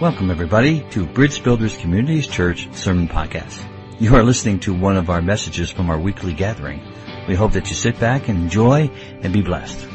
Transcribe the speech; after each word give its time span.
Welcome 0.00 0.32
everybody 0.32 0.80
to 0.90 1.06
Bridge 1.06 1.44
Builders 1.44 1.76
Communities 1.76 2.26
Church 2.26 2.68
Sermon 2.72 3.06
Podcast. 3.06 3.64
You 4.00 4.16
are 4.16 4.24
listening 4.24 4.58
to 4.60 4.74
one 4.74 4.96
of 4.96 5.08
our 5.08 5.22
messages 5.22 5.70
from 5.70 5.88
our 5.88 6.00
weekly 6.00 6.32
gathering. 6.32 6.82
We 7.28 7.36
hope 7.36 7.52
that 7.52 7.68
you 7.68 7.76
sit 7.76 8.00
back 8.00 8.28
and 8.28 8.36
enjoy 8.36 8.90
and 9.22 9.32
be 9.32 9.40
blessed. 9.40 9.86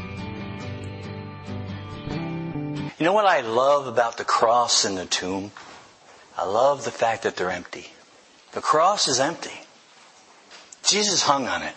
You 2.98 3.06
know 3.06 3.12
what 3.12 3.26
I 3.26 3.42
love 3.42 3.88
about 3.88 4.16
the 4.16 4.24
cross 4.24 4.86
and 4.86 4.98
the 4.98 5.06
tomb? 5.06 5.52
I 6.38 6.46
love 6.46 6.86
the 6.86 6.92
fact 6.92 7.24
that 7.24 7.36
they're 7.36 7.52
empty. 7.52 7.88
The 8.54 8.62
cross 8.62 9.10
is 9.10 9.20
empty. 9.20 9.60
Jesus 10.82 11.22
hung 11.22 11.46
on 11.50 11.62
it. 11.62 11.76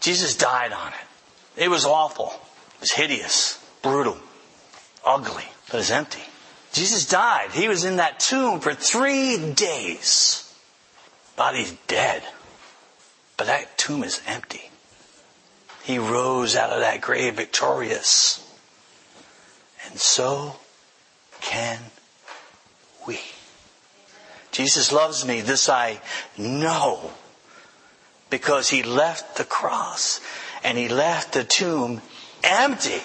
Jesus 0.00 0.36
died 0.36 0.74
on 0.74 0.92
it. 0.92 1.62
It 1.64 1.70
was 1.70 1.86
awful. 1.86 2.34
It 2.74 2.80
was 2.82 2.92
hideous, 2.92 3.58
brutal, 3.80 4.18
ugly, 5.06 5.44
but 5.70 5.80
it's 5.80 5.90
empty. 5.90 6.20
Jesus 6.74 7.06
died. 7.06 7.52
He 7.52 7.68
was 7.68 7.84
in 7.84 7.96
that 7.96 8.18
tomb 8.18 8.58
for 8.58 8.74
three 8.74 9.52
days. 9.52 10.52
Body's 11.36 11.72
dead. 11.86 12.24
But 13.36 13.46
that 13.46 13.78
tomb 13.78 14.02
is 14.02 14.20
empty. 14.26 14.70
He 15.84 15.98
rose 15.98 16.56
out 16.56 16.70
of 16.70 16.80
that 16.80 17.00
grave 17.00 17.34
victorious. 17.34 18.40
And 19.86 20.00
so 20.00 20.56
can 21.40 21.78
we. 23.06 23.20
Jesus 24.50 24.90
loves 24.90 25.24
me. 25.24 25.42
This 25.42 25.68
I 25.68 26.00
know. 26.36 27.12
Because 28.30 28.70
he 28.70 28.82
left 28.82 29.36
the 29.36 29.44
cross 29.44 30.20
and 30.64 30.76
he 30.76 30.88
left 30.88 31.34
the 31.34 31.44
tomb 31.44 32.02
empty. 32.42 33.02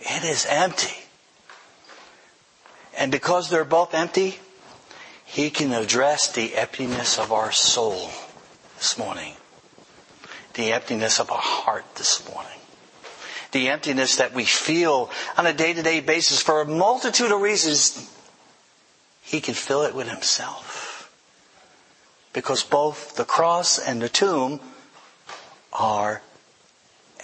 It 0.00 0.24
is 0.24 0.44
empty. 0.48 1.01
And 2.96 3.10
because 3.10 3.48
they're 3.48 3.64
both 3.64 3.94
empty, 3.94 4.38
he 5.24 5.50
can 5.50 5.72
address 5.72 6.30
the 6.32 6.54
emptiness 6.56 7.18
of 7.18 7.32
our 7.32 7.52
soul 7.52 8.10
this 8.76 8.98
morning. 8.98 9.34
The 10.54 10.72
emptiness 10.72 11.18
of 11.18 11.30
our 11.30 11.40
heart 11.40 11.84
this 11.96 12.28
morning. 12.30 12.58
The 13.52 13.68
emptiness 13.68 14.16
that 14.16 14.34
we 14.34 14.44
feel 14.44 15.10
on 15.36 15.46
a 15.46 15.52
day-to-day 15.52 16.00
basis 16.00 16.42
for 16.42 16.60
a 16.60 16.66
multitude 16.66 17.32
of 17.32 17.40
reasons. 17.40 18.10
He 19.22 19.40
can 19.40 19.54
fill 19.54 19.82
it 19.82 19.94
with 19.94 20.08
himself. 20.08 21.10
Because 22.32 22.62
both 22.62 23.16
the 23.16 23.24
cross 23.24 23.78
and 23.78 24.02
the 24.02 24.08
tomb 24.08 24.60
are 25.72 26.22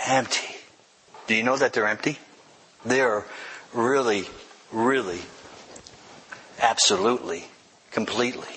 empty. 0.06 0.56
Do 1.26 1.34
you 1.34 1.42
know 1.42 1.56
that 1.56 1.74
they're 1.74 1.86
empty? 1.86 2.18
They're 2.84 3.26
really, 3.74 4.24
really 4.72 5.20
absolutely, 6.60 7.44
completely 7.90 8.48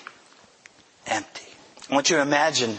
empty. 1.07 1.45
I 1.89 1.93
want 1.93 2.09
you 2.09 2.17
to 2.17 2.21
imagine, 2.21 2.77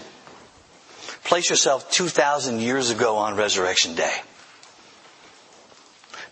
place 1.24 1.50
yourself 1.50 1.90
2,000 1.90 2.60
years 2.60 2.90
ago 2.90 3.16
on 3.16 3.36
Resurrection 3.36 3.94
Day. 3.94 4.14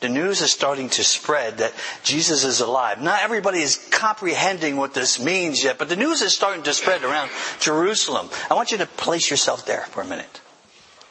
The 0.00 0.08
news 0.08 0.41
is 0.41 0.50
starting 0.50 0.88
to 0.91 1.05
spread 1.05 1.58
that 1.58 1.74
Jesus 2.02 2.42
is 2.44 2.60
alive. 2.60 3.02
Not 3.02 3.20
everybody 3.22 3.60
is 3.60 3.77
comprehending 3.91 4.78
what 4.78 4.94
this 4.94 5.22
means 5.22 5.62
yet, 5.62 5.77
but 5.77 5.91
the 5.91 5.97
news 5.97 6.22
is 6.22 6.34
starting 6.34 6.62
to 6.62 6.72
spread 6.72 7.04
around 7.04 7.30
Jerusalem. 7.60 8.30
I 8.50 8.54
want 8.54 8.72
you 8.72 8.78
to 8.78 8.86
place 8.86 9.30
yourself 9.30 9.66
there 9.66 9.82
for 9.82 10.00
a 10.00 10.06
minute. 10.06 10.41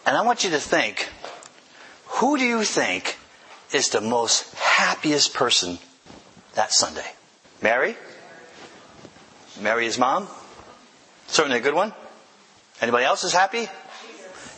And 0.07 0.17
I 0.17 0.23
want 0.23 0.43
you 0.43 0.49
to 0.51 0.59
think, 0.59 1.07
who 2.05 2.35
do 2.37 2.43
you 2.43 2.63
think 2.63 3.17
is 3.71 3.89
the 3.89 4.01
most 4.01 4.55
happiest 4.55 5.35
person 5.35 5.77
that 6.55 6.73
Sunday? 6.73 7.05
Mary? 7.61 7.95
Mary 9.61 9.85
his 9.85 9.97
mom? 9.97 10.27
Certainly 11.27 11.57
a 11.57 11.61
good 11.61 11.73
one. 11.73 11.93
Anybody 12.81 13.05
else 13.05 13.23
is 13.23 13.33
happy? 13.33 13.67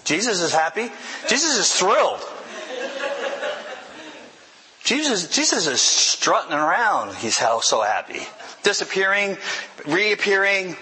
Jesus 0.03 0.41
is 0.41 0.51
happy. 0.51 0.91
Jesus 1.27 1.57
is 1.57 1.73
thrilled. 1.73 2.21
Jesus, 4.83 5.27
Jesus 5.27 5.67
is 5.67 5.81
strutting 5.81 6.53
around. 6.53 7.15
He's 7.15 7.37
so 7.37 7.81
happy. 7.81 8.21
Disappearing, 8.63 9.37
reappearing, 9.85 10.75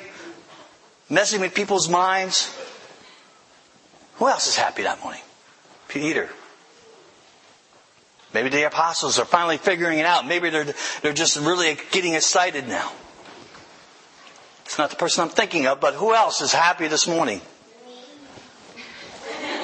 messing 1.09 1.41
with 1.41 1.53
people's 1.53 1.89
minds. 1.89 2.55
Who 4.15 4.27
else 4.27 4.47
is 4.47 4.55
happy 4.55 4.83
that 4.83 5.01
morning? 5.01 5.21
Peter. 5.87 6.29
Maybe 8.33 8.49
the 8.49 8.63
apostles 8.67 9.17
are 9.17 9.25
finally 9.25 9.57
figuring 9.57 9.99
it 9.99 10.05
out. 10.05 10.27
Maybe 10.27 10.49
they're, 10.49 10.73
they're 11.01 11.13
just 11.13 11.37
really 11.37 11.77
getting 11.91 12.13
excited 12.13 12.67
now. 12.67 12.91
It's 14.65 14.77
not 14.77 14.91
the 14.91 14.95
person 14.95 15.23
I'm 15.23 15.29
thinking 15.29 15.65
of, 15.65 15.79
but 15.79 15.95
who 15.95 16.13
else 16.13 16.41
is 16.41 16.53
happy 16.53 16.87
this 16.87 17.07
morning? 17.07 17.41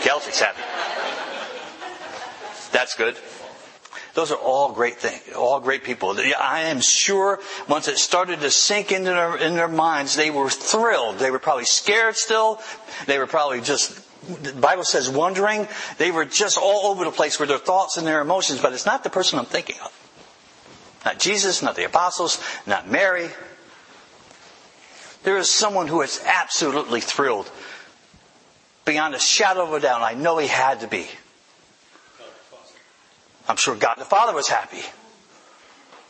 Kelsey's 0.01 0.39
happy. 0.39 0.61
That's 2.71 2.95
good. 2.95 3.17
Those 4.15 4.31
are 4.31 4.37
all 4.37 4.71
great 4.71 4.97
things, 4.97 5.35
all 5.35 5.59
great 5.59 5.83
people. 5.83 6.17
I 6.39 6.61
am 6.61 6.79
sure 6.79 7.39
once 7.67 7.89
it 7.89 7.97
started 7.97 8.39
to 8.39 8.49
sink 8.49 8.93
into 8.93 9.09
their, 9.09 9.35
in 9.35 9.55
their 9.55 9.67
minds, 9.67 10.15
they 10.15 10.29
were 10.29 10.49
thrilled. 10.49 11.19
They 11.19 11.31
were 11.31 11.39
probably 11.39 11.65
scared 11.65 12.15
still. 12.15 12.61
They 13.07 13.19
were 13.19 13.27
probably 13.27 13.59
just 13.59 13.91
the 14.41 14.53
Bible 14.53 14.83
says 14.83 15.09
wondering. 15.09 15.67
They 15.97 16.11
were 16.11 16.25
just 16.25 16.57
all 16.57 16.87
over 16.87 17.05
the 17.05 17.11
place 17.11 17.39
with 17.39 17.49
their 17.49 17.57
thoughts 17.57 17.97
and 17.97 18.05
their 18.05 18.21
emotions, 18.21 18.61
but 18.61 18.73
it's 18.73 18.85
not 18.85 19.03
the 19.03 19.09
person 19.09 19.39
I'm 19.39 19.45
thinking 19.45 19.77
of. 19.83 19.91
Not 21.05 21.19
Jesus, 21.19 21.61
not 21.61 21.75
the 21.75 21.85
apostles, 21.85 22.41
not 22.65 22.89
Mary. 22.89 23.29
There 25.23 25.37
is 25.37 25.49
someone 25.49 25.87
who 25.87 26.01
is 26.01 26.21
absolutely 26.25 27.01
thrilled. 27.01 27.49
Beyond 28.85 29.15
a 29.15 29.19
shadow 29.19 29.63
of 29.63 29.73
a 29.73 29.79
doubt, 29.79 30.01
I 30.01 30.13
know 30.13 30.37
he 30.37 30.47
had 30.47 30.81
to 30.81 30.87
be. 30.87 31.07
I'm 33.47 33.57
sure 33.57 33.75
God 33.75 33.95
the 33.97 34.05
Father 34.05 34.33
was 34.33 34.47
happy. 34.47 34.81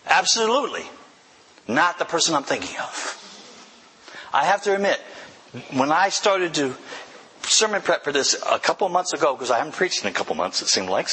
Absolutely. 0.08 0.84
Not 1.68 2.00
the 2.00 2.06
person 2.06 2.36
I'm 2.36 2.44
thinking 2.44 2.78
of. 2.80 3.22
I 4.34 4.46
have 4.46 4.64
to 4.64 4.76
admit, 4.76 5.00
when 5.72 5.92
I 5.92 6.10
started 6.10 6.54
to 6.56 6.76
sermon 7.50 7.82
prep 7.82 8.04
for 8.04 8.12
this 8.12 8.42
a 8.50 8.60
couple 8.60 8.88
months 8.90 9.14
ago 9.14 9.34
because 9.34 9.52
I 9.52 9.58
haven't 9.58 9.74
preached 9.74 10.04
in 10.04 10.10
a 10.10 10.14
couple 10.14 10.36
months, 10.36 10.62
it 10.62 10.68
seemed 10.68 10.90
like. 10.90 11.10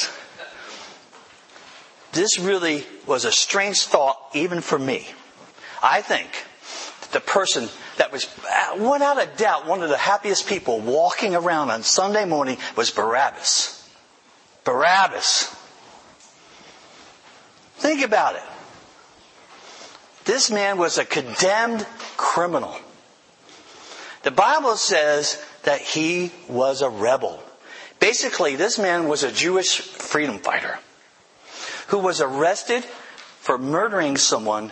This 2.11 2.39
really 2.39 2.85
was 3.07 3.25
a 3.25 3.31
strange 3.31 3.81
thought 3.83 4.17
even 4.33 4.61
for 4.61 4.77
me. 4.77 5.07
I 5.81 6.01
think 6.01 6.29
that 7.01 7.11
the 7.11 7.19
person 7.19 7.69
that 7.97 8.11
was, 8.11 8.27
uh, 8.49 8.77
without 8.77 9.21
a 9.21 9.27
doubt, 9.37 9.67
one 9.67 9.83
of 9.83 9.89
the 9.89 9.97
happiest 9.97 10.47
people 10.47 10.79
walking 10.79 11.35
around 11.35 11.71
on 11.71 11.83
Sunday 11.83 12.25
morning 12.25 12.57
was 12.75 12.91
Barabbas. 12.91 13.89
Barabbas. 14.63 15.55
Think 17.77 18.03
about 18.03 18.35
it. 18.35 18.43
This 20.25 20.49
man 20.49 20.77
was 20.77 20.97
a 20.97 21.05
condemned 21.05 21.85
criminal. 22.15 22.75
The 24.23 24.31
Bible 24.31 24.77
says 24.77 25.43
that 25.63 25.81
he 25.81 26.31
was 26.47 26.81
a 26.81 26.89
rebel. 26.89 27.41
Basically, 27.99 28.55
this 28.55 28.77
man 28.77 29.07
was 29.07 29.23
a 29.23 29.31
Jewish 29.31 29.79
freedom 29.79 30.39
fighter 30.39 30.77
who 31.87 31.99
was 31.99 32.21
arrested 32.21 32.83
for 33.39 33.57
murdering 33.57 34.17
someone 34.17 34.71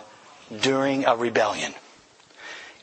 during 0.61 1.05
a 1.05 1.15
rebellion. 1.15 1.73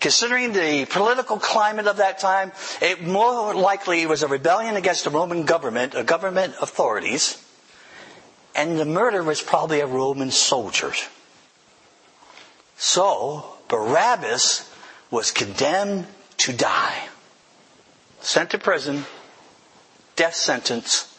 Considering 0.01 0.53
the 0.53 0.87
political 0.87 1.39
climate 1.39 1.87
of 1.87 1.97
that 1.97 2.19
time, 2.19 2.53
it 2.81 3.07
more 3.07 3.55
likely 3.55 4.07
was 4.07 4.23
a 4.23 4.29
rebellion 4.29 4.77
against 4.77 5.05
the 5.05 5.11
Roman 5.11 5.45
government, 5.45 5.95
a 5.95 6.05
government 6.05 6.55
authorities, 6.63 7.45
and 8.55 8.79
the 8.79 8.85
murder 8.85 9.23
was 9.23 9.43
probably 9.43 9.81
a 9.81 9.87
Roman 9.87 10.31
soldier. 10.31 10.93
So, 12.77 13.45
Barabbas 13.69 14.71
was 15.11 15.33
condemned 15.33 16.07
to 16.39 16.53
die 16.53 17.09
sent 18.20 18.50
to 18.50 18.59
prison, 18.59 19.04
death 20.16 20.34
sentence. 20.34 21.15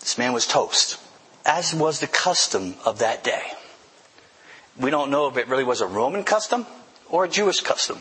This 0.00 0.18
man 0.18 0.32
was 0.32 0.46
toast, 0.46 0.98
as 1.46 1.74
was 1.74 2.00
the 2.00 2.06
custom 2.06 2.74
of 2.84 2.98
that 2.98 3.24
day. 3.24 3.52
We 4.78 4.90
don't 4.90 5.10
know 5.10 5.28
if 5.28 5.36
it 5.36 5.48
really 5.48 5.64
was 5.64 5.80
a 5.80 5.86
Roman 5.86 6.24
custom 6.24 6.66
or 7.08 7.24
a 7.24 7.28
Jewish 7.28 7.60
custom. 7.60 7.98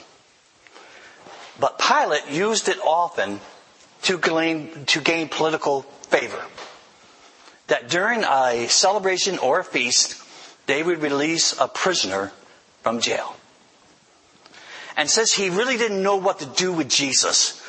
But 1.60 1.80
Pilate 1.80 2.30
used 2.30 2.70
it 2.70 2.80
often 2.80 3.40
to 4.04 4.18
gain, 4.18 4.86
to 4.88 5.02
gain 5.02 5.30
political 5.30 5.84
favor. 6.10 6.44
That 7.68 7.90
during 7.90 8.24
a 8.24 8.68
celebration 8.68 9.38
or 9.38 9.60
a 9.60 9.64
feast, 9.64 10.22
they 10.66 10.82
would 10.82 11.02
release 11.02 11.58
a 11.60 11.68
prisoner 11.68 12.32
from 12.82 13.00
jail. 13.00 13.36
And 14.98 15.10
since 15.10 15.34
he 15.34 15.50
really 15.50 15.78
didn't 15.78 16.04
know 16.04 16.18
what 16.18 16.40
to 16.40 16.46
do 16.46 16.74
with 16.74 16.90
Jesus, 16.90 17.61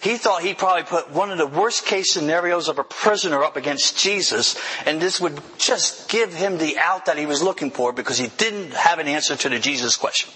He 0.00 0.16
thought 0.16 0.42
he'd 0.42 0.58
probably 0.58 0.84
put 0.84 1.10
one 1.10 1.32
of 1.32 1.38
the 1.38 1.46
worst 1.46 1.84
case 1.84 2.12
scenarios 2.12 2.68
of 2.68 2.78
a 2.78 2.84
prisoner 2.84 3.42
up 3.42 3.56
against 3.56 3.98
Jesus, 3.98 4.56
and 4.86 5.00
this 5.00 5.20
would 5.20 5.40
just 5.58 6.08
give 6.08 6.32
him 6.32 6.58
the 6.58 6.78
out 6.78 7.06
that 7.06 7.18
he 7.18 7.26
was 7.26 7.42
looking 7.42 7.72
for 7.72 7.92
because 7.92 8.16
he 8.16 8.28
didn't 8.28 8.72
have 8.74 9.00
an 9.00 9.08
answer 9.08 9.34
to 9.34 9.48
the 9.48 9.58
Jesus 9.58 9.96
question. 9.96 10.30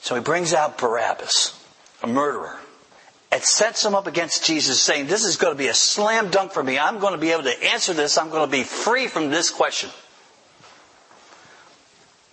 So 0.00 0.14
he 0.14 0.22
brings 0.22 0.54
out 0.54 0.78
Barabbas, 0.78 1.62
a 2.02 2.06
murderer. 2.06 2.58
It 3.30 3.44
sets 3.44 3.84
him 3.84 3.94
up 3.94 4.06
against 4.06 4.44
Jesus 4.44 4.80
saying, 4.80 5.06
this 5.06 5.24
is 5.24 5.36
going 5.36 5.52
to 5.52 5.58
be 5.58 5.68
a 5.68 5.74
slam 5.74 6.30
dunk 6.30 6.52
for 6.52 6.62
me. 6.62 6.78
I'm 6.78 6.98
going 6.98 7.12
to 7.12 7.18
be 7.18 7.30
able 7.30 7.44
to 7.44 7.64
answer 7.64 7.92
this. 7.92 8.16
I'm 8.16 8.30
going 8.30 8.46
to 8.46 8.50
be 8.50 8.64
free 8.64 9.06
from 9.06 9.28
this 9.28 9.50
question. 9.50 9.90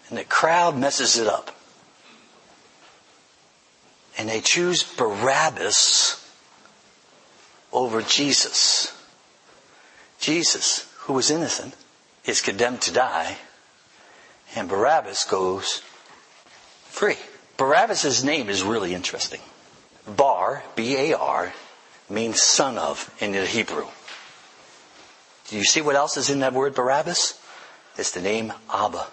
And 0.09 0.17
the 0.17 0.23
crowd 0.23 0.77
messes 0.77 1.17
it 1.19 1.27
up. 1.27 1.51
And 4.17 4.27
they 4.27 4.39
choose 4.39 4.81
Barabbas 4.83 6.23
over 7.71 8.01
Jesus. 8.01 8.93
Jesus, 10.19 10.91
who 10.99 11.13
was 11.13 11.31
innocent, 11.31 11.75
is 12.25 12.41
condemned 12.41 12.81
to 12.81 12.93
die, 12.93 13.37
and 14.55 14.67
Barabbas 14.67 15.25
goes 15.25 15.81
free. 16.85 17.17
Barabbas' 17.57 18.23
name 18.23 18.49
is 18.49 18.63
really 18.63 18.93
interesting. 18.93 19.41
Bar, 20.07 20.63
B-A-R, 20.75 21.53
means 22.09 22.41
son 22.41 22.77
of 22.77 23.13
in 23.19 23.31
the 23.31 23.45
Hebrew. 23.45 23.87
Do 25.49 25.57
you 25.57 25.63
see 25.63 25.81
what 25.81 25.95
else 25.95 26.17
is 26.17 26.29
in 26.29 26.39
that 26.39 26.53
word 26.53 26.75
Barabbas? 26.75 27.39
It's 27.97 28.11
the 28.11 28.21
name 28.21 28.53
Abba. 28.71 29.07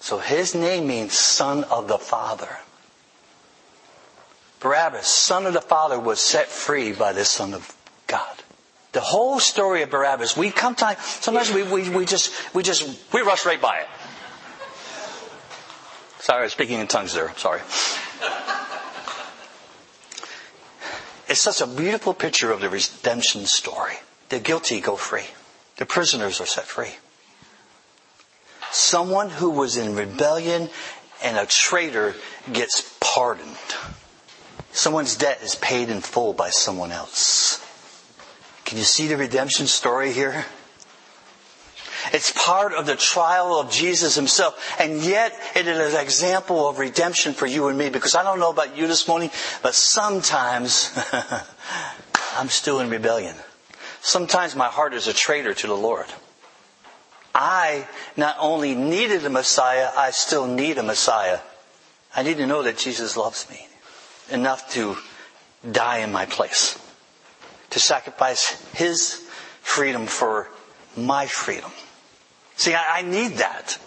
So 0.00 0.18
his 0.18 0.54
name 0.54 0.86
means 0.86 1.12
son 1.12 1.64
of 1.64 1.88
the 1.88 1.98
Father. 1.98 2.58
Barabbas, 4.60 5.06
son 5.06 5.46
of 5.46 5.52
the 5.52 5.60
Father, 5.60 5.98
was 5.98 6.20
set 6.20 6.48
free 6.48 6.92
by 6.92 7.12
the 7.12 7.24
Son 7.24 7.54
of 7.54 7.74
God. 8.06 8.36
The 8.92 9.00
whole 9.00 9.38
story 9.38 9.82
of 9.82 9.90
Barabbas, 9.90 10.36
we 10.36 10.50
come 10.50 10.74
time, 10.74 10.96
sometimes 11.00 11.52
we, 11.52 11.62
we, 11.62 11.88
we 11.90 12.04
just, 12.04 12.32
we 12.54 12.62
just, 12.62 13.12
we 13.12 13.20
rush 13.20 13.46
right 13.46 13.60
by 13.60 13.78
it. 13.78 13.86
Sorry, 16.20 16.44
I 16.44 16.48
speaking 16.48 16.80
in 16.80 16.86
tongues 16.88 17.14
there. 17.14 17.32
Sorry. 17.36 17.60
It's 21.28 21.40
such 21.40 21.60
a 21.60 21.66
beautiful 21.66 22.14
picture 22.14 22.50
of 22.50 22.60
the 22.60 22.70
redemption 22.70 23.44
story. 23.44 23.94
The 24.30 24.40
guilty 24.40 24.80
go 24.80 24.96
free. 24.96 25.26
The 25.76 25.86
prisoners 25.86 26.40
are 26.40 26.46
set 26.46 26.64
free. 26.64 26.96
Someone 28.70 29.30
who 29.30 29.50
was 29.50 29.76
in 29.76 29.94
rebellion 29.94 30.70
and 31.22 31.36
a 31.36 31.46
traitor 31.46 32.14
gets 32.52 32.96
pardoned. 33.00 33.56
Someone's 34.78 35.16
debt 35.16 35.40
is 35.42 35.56
paid 35.56 35.88
in 35.88 36.00
full 36.00 36.32
by 36.32 36.50
someone 36.50 36.92
else. 36.92 37.60
Can 38.64 38.78
you 38.78 38.84
see 38.84 39.08
the 39.08 39.16
redemption 39.16 39.66
story 39.66 40.12
here? 40.12 40.44
It's 42.12 42.30
part 42.30 42.72
of 42.72 42.86
the 42.86 42.94
trial 42.94 43.58
of 43.58 43.72
Jesus 43.72 44.14
himself. 44.14 44.76
And 44.78 45.02
yet 45.02 45.34
it 45.56 45.66
is 45.66 45.94
an 45.94 46.00
example 46.00 46.68
of 46.68 46.78
redemption 46.78 47.32
for 47.32 47.44
you 47.44 47.66
and 47.66 47.76
me 47.76 47.90
because 47.90 48.14
I 48.14 48.22
don't 48.22 48.38
know 48.38 48.50
about 48.50 48.76
you 48.76 48.86
this 48.86 49.08
morning, 49.08 49.32
but 49.64 49.74
sometimes 49.74 50.96
I'm 52.36 52.48
still 52.48 52.78
in 52.78 52.88
rebellion. 52.88 53.34
Sometimes 54.00 54.54
my 54.54 54.68
heart 54.68 54.94
is 54.94 55.08
a 55.08 55.12
traitor 55.12 55.54
to 55.54 55.66
the 55.66 55.74
Lord. 55.74 56.06
I 57.34 57.88
not 58.16 58.36
only 58.38 58.76
needed 58.76 59.24
a 59.24 59.30
Messiah, 59.30 59.90
I 59.96 60.12
still 60.12 60.46
need 60.46 60.78
a 60.78 60.84
Messiah. 60.84 61.40
I 62.14 62.22
need 62.22 62.36
to 62.36 62.46
know 62.46 62.62
that 62.62 62.78
Jesus 62.78 63.16
loves 63.16 63.50
me 63.50 63.66
enough 64.30 64.70
to 64.72 64.96
die 65.70 65.98
in 65.98 66.12
my 66.12 66.26
place, 66.26 66.78
to 67.70 67.80
sacrifice 67.80 68.62
his 68.74 69.24
freedom 69.60 70.06
for 70.06 70.48
my 70.96 71.26
freedom. 71.26 71.70
See, 72.56 72.74
I, 72.74 72.98
I 72.98 73.02
need 73.02 73.38
that. 73.38 73.78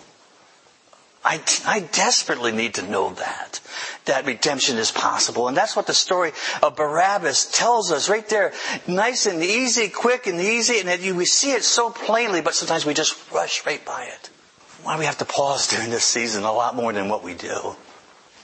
I, 1.23 1.39
I 1.67 1.81
desperately 1.81 2.51
need 2.51 2.75
to 2.75 2.81
know 2.89 3.13
that, 3.13 3.59
that 4.05 4.25
redemption 4.25 4.77
is 4.77 4.91
possible. 4.91 5.47
And 5.47 5.55
that's 5.55 5.75
what 5.75 5.85
the 5.85 5.93
story 5.93 6.31
of 6.63 6.75
Barabbas 6.75 7.51
tells 7.51 7.91
us 7.91 8.09
right 8.09 8.27
there. 8.27 8.53
Nice 8.87 9.27
and 9.27 9.43
easy, 9.43 9.89
quick 9.89 10.25
and 10.25 10.39
easy, 10.39 10.79
and 10.79 11.03
you, 11.03 11.15
we 11.15 11.25
see 11.25 11.51
it 11.51 11.63
so 11.63 11.91
plainly, 11.91 12.41
but 12.41 12.55
sometimes 12.55 12.85
we 12.85 12.95
just 12.95 13.31
rush 13.31 13.65
right 13.67 13.85
by 13.85 14.05
it. 14.05 14.29
Why 14.81 14.95
do 14.95 14.99
we 14.99 15.05
have 15.05 15.19
to 15.19 15.25
pause 15.25 15.67
during 15.67 15.91
this 15.91 16.05
season 16.05 16.43
a 16.43 16.51
lot 16.51 16.75
more 16.75 16.91
than 16.91 17.07
what 17.07 17.23
we 17.23 17.35
do? 17.35 17.75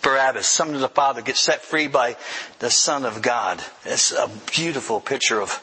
Barabbas, 0.08 0.48
son 0.48 0.74
of 0.74 0.80
the 0.80 0.88
Father, 0.88 1.22
gets 1.22 1.42
set 1.42 1.64
free 1.64 1.88
by 1.88 2.16
the 2.60 2.72
Son 2.72 3.04
of 3.04 3.22
God. 3.22 3.62
It's 3.84 4.14
a 4.14 4.30
beautiful 4.56 5.02
picture 5.02 5.42
of, 5.42 5.62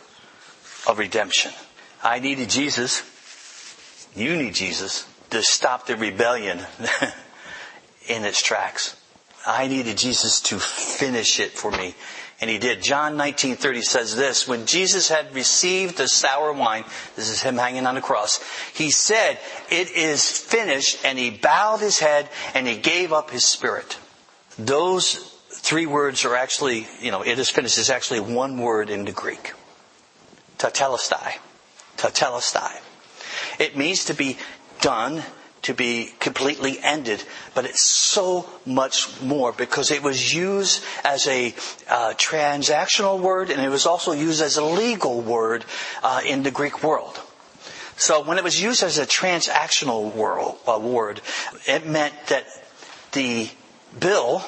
of 0.86 0.98
redemption. 0.98 1.50
I 2.02 2.18
needed 2.18 2.50
Jesus. 2.50 3.02
You 4.14 4.36
need 4.36 4.52
Jesus 4.52 5.06
to 5.30 5.42
stop 5.42 5.86
the 5.86 5.96
rebellion 5.96 6.58
in 8.06 8.26
its 8.26 8.42
tracks. 8.42 9.00
I 9.46 9.66
needed 9.66 9.96
Jesus 9.96 10.42
to 10.42 10.58
finish 10.58 11.40
it 11.40 11.52
for 11.52 11.70
me. 11.70 11.94
And 12.38 12.50
he 12.50 12.58
did. 12.58 12.82
John 12.82 13.16
19:30 13.16 13.82
says 13.82 14.14
this, 14.14 14.46
when 14.46 14.66
Jesus 14.66 15.08
had 15.08 15.34
received 15.34 15.96
the 15.96 16.06
sour 16.06 16.52
wine, 16.52 16.84
this 17.16 17.30
is 17.30 17.40
him 17.40 17.56
hanging 17.56 17.86
on 17.86 17.94
the 17.94 18.02
cross, 18.02 18.40
he 18.74 18.90
said, 18.90 19.38
"It 19.70 19.90
is 19.92 20.38
finished," 20.38 20.98
and 21.02 21.18
he 21.18 21.30
bowed 21.30 21.80
his 21.80 21.98
head 21.98 22.28
and 22.52 22.68
he 22.68 22.76
gave 22.76 23.10
up 23.10 23.30
his 23.30 23.46
spirit. 23.46 23.96
Those 24.58 25.16
three 25.50 25.86
words 25.86 26.24
are 26.24 26.36
actually, 26.36 26.86
you 27.00 27.10
know, 27.10 27.22
it 27.22 27.38
is 27.38 27.50
finished 27.50 27.78
is 27.78 27.90
actually 27.90 28.20
one 28.20 28.58
word 28.58 28.90
in 28.90 29.04
the 29.04 29.12
Greek. 29.12 29.52
Tetelestai. 30.58 31.34
Tetelestai. 31.96 32.80
It 33.58 33.76
means 33.76 34.06
to 34.06 34.14
be 34.14 34.38
done, 34.80 35.22
to 35.62 35.74
be 35.74 36.12
completely 36.20 36.78
ended, 36.82 37.24
but 37.54 37.64
it's 37.64 37.82
so 37.82 38.48
much 38.66 39.20
more 39.22 39.52
because 39.52 39.90
it 39.90 40.02
was 40.02 40.34
used 40.34 40.84
as 41.04 41.26
a 41.26 41.48
uh, 41.88 42.12
transactional 42.14 43.20
word 43.20 43.50
and 43.50 43.60
it 43.60 43.70
was 43.70 43.86
also 43.86 44.12
used 44.12 44.42
as 44.42 44.56
a 44.56 44.64
legal 44.64 45.20
word 45.20 45.64
uh, 46.02 46.20
in 46.24 46.42
the 46.42 46.50
Greek 46.50 46.82
world. 46.82 47.20
So 47.96 48.22
when 48.22 48.38
it 48.38 48.44
was 48.44 48.60
used 48.60 48.82
as 48.82 48.98
a 48.98 49.06
transactional 49.06 50.12
world, 50.14 50.58
uh, 50.66 50.78
word, 50.78 51.20
it 51.66 51.86
meant 51.86 52.14
that 52.26 52.44
the 53.12 53.48
bill 53.98 54.44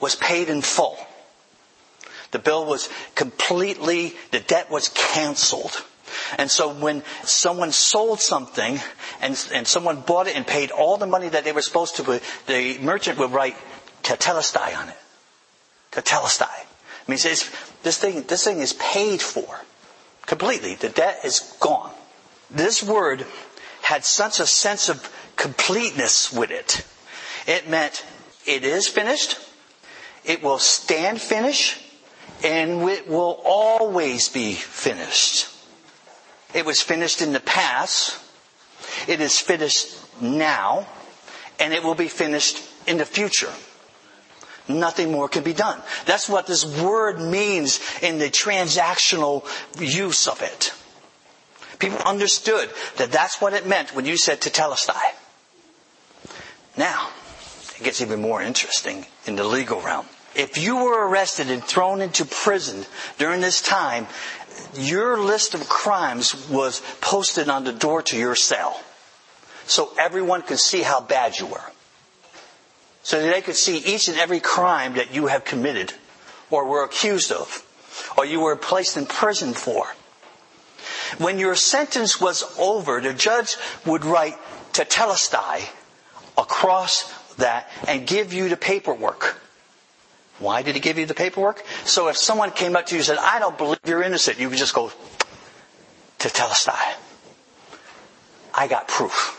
was 0.00 0.16
paid 0.16 0.48
in 0.48 0.62
full. 0.62 0.98
The 2.30 2.38
bill 2.38 2.64
was 2.64 2.88
completely, 3.14 4.14
the 4.30 4.40
debt 4.40 4.70
was 4.70 4.88
canceled. 4.88 5.84
And 6.38 6.50
so 6.50 6.72
when 6.72 7.02
someone 7.24 7.72
sold 7.72 8.20
something 8.20 8.80
and, 9.20 9.48
and 9.52 9.66
someone 9.66 10.00
bought 10.00 10.26
it 10.26 10.36
and 10.36 10.46
paid 10.46 10.70
all 10.70 10.96
the 10.96 11.06
money 11.06 11.28
that 11.28 11.44
they 11.44 11.52
were 11.52 11.62
supposed 11.62 11.96
to, 11.96 12.20
the 12.46 12.78
merchant 12.80 13.18
would 13.18 13.32
write 13.32 13.56
tetelestai 14.02 14.76
on 14.76 14.88
it. 14.88 14.96
Tetelestai. 15.92 16.60
It 17.02 17.08
means 17.08 17.22
this 17.82 17.98
thing, 17.98 18.22
this 18.22 18.44
thing 18.44 18.60
is 18.60 18.72
paid 18.74 19.20
for. 19.20 19.60
Completely. 20.26 20.76
The 20.76 20.88
debt 20.90 21.20
is 21.24 21.40
gone. 21.58 21.92
This 22.50 22.82
word 22.82 23.26
had 23.82 24.04
such 24.04 24.38
a 24.38 24.46
sense 24.46 24.88
of 24.88 25.12
completeness 25.36 26.32
with 26.32 26.50
it. 26.50 26.84
It 27.46 27.68
meant 27.68 28.04
it 28.46 28.64
is 28.64 28.86
finished, 28.86 29.38
it 30.24 30.42
will 30.42 30.58
stand 30.58 31.20
finished, 31.20 31.82
and 32.42 32.88
it 32.88 33.08
will 33.08 33.40
always 33.44 34.28
be 34.28 34.54
finished. 34.54 35.48
It 36.54 36.64
was 36.64 36.80
finished 36.80 37.22
in 37.22 37.32
the 37.32 37.40
past, 37.40 38.18
it 39.08 39.20
is 39.20 39.38
finished 39.38 39.96
now, 40.20 40.86
and 41.58 41.72
it 41.72 41.82
will 41.82 41.94
be 41.94 42.08
finished 42.08 42.62
in 42.86 42.98
the 42.98 43.04
future. 43.04 43.52
Nothing 44.68 45.10
more 45.10 45.28
can 45.28 45.42
be 45.42 45.52
done. 45.52 45.80
That's 46.06 46.28
what 46.28 46.46
this 46.46 46.64
word 46.80 47.20
means 47.20 47.80
in 48.02 48.18
the 48.18 48.30
transactional 48.30 49.44
use 49.80 50.28
of 50.28 50.42
it. 50.42 50.72
People 51.78 51.98
understood 51.98 52.70
that 52.96 53.10
that's 53.10 53.40
what 53.40 53.52
it 53.52 53.66
meant 53.66 53.94
when 53.94 54.04
you 54.04 54.16
said 54.16 54.42
to 54.42 54.50
tetelestai. 54.50 55.00
Now, 56.76 57.08
it 57.80 57.84
gets 57.84 58.00
even 58.02 58.20
more 58.20 58.42
interesting 58.42 59.06
in 59.26 59.36
the 59.36 59.44
legal 59.44 59.80
realm. 59.80 60.06
If 60.34 60.58
you 60.58 60.84
were 60.84 61.08
arrested 61.08 61.50
and 61.50 61.64
thrown 61.64 62.02
into 62.02 62.24
prison 62.24 62.84
during 63.18 63.40
this 63.40 63.60
time, 63.62 64.06
your 64.74 65.18
list 65.18 65.54
of 65.54 65.68
crimes 65.68 66.48
was 66.48 66.80
posted 67.00 67.48
on 67.48 67.64
the 67.64 67.72
door 67.72 68.02
to 68.02 68.16
your 68.18 68.36
cell. 68.36 68.80
So 69.66 69.92
everyone 69.98 70.42
could 70.42 70.58
see 70.58 70.82
how 70.82 71.00
bad 71.00 71.38
you 71.38 71.46
were. 71.46 71.72
So 73.02 73.20
they 73.20 73.40
could 73.40 73.56
see 73.56 73.78
each 73.78 74.08
and 74.08 74.18
every 74.18 74.40
crime 74.40 74.94
that 74.94 75.14
you 75.14 75.26
have 75.26 75.44
committed 75.44 75.94
or 76.50 76.66
were 76.66 76.84
accused 76.84 77.32
of 77.32 77.66
or 78.16 78.24
you 78.26 78.40
were 78.40 78.56
placed 78.56 78.96
in 78.96 79.06
prison 79.06 79.54
for. 79.54 79.86
When 81.18 81.38
your 81.38 81.54
sentence 81.54 82.20
was 82.20 82.44
over, 82.58 83.00
the 83.00 83.14
judge 83.14 83.56
would 83.86 84.04
write 84.04 84.36
tetelestai 84.72 85.68
across 86.36 87.10
that 87.36 87.70
and 87.88 88.06
give 88.06 88.32
you 88.32 88.48
the 88.48 88.56
paperwork 88.56 89.40
Why 90.40 90.62
did 90.62 90.74
he 90.74 90.80
give 90.80 90.98
you 90.98 91.04
the 91.04 91.14
paperwork? 91.14 91.62
So 91.84 92.08
if 92.08 92.16
someone 92.16 92.50
came 92.50 92.74
up 92.74 92.86
to 92.86 92.94
you 92.94 93.00
and 93.00 93.06
said, 93.06 93.18
I 93.20 93.38
don't 93.38 93.56
believe 93.58 93.78
you're 93.84 94.02
innocent, 94.02 94.40
you 94.40 94.48
would 94.48 94.58
just 94.58 94.74
go, 94.74 94.90
to 96.18 96.28
tell 96.30 96.48
tetelestai. 96.48 96.94
I 98.54 98.66
got 98.66 98.88
proof. 98.88 99.36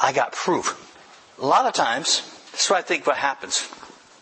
I 0.00 0.12
got 0.12 0.32
proof. 0.32 0.78
A 1.40 1.46
lot 1.46 1.64
of 1.66 1.72
times, 1.72 2.20
this 2.52 2.64
is 2.64 2.70
what 2.70 2.78
I 2.80 2.82
think 2.82 3.06
what 3.06 3.16
happens. 3.16 3.66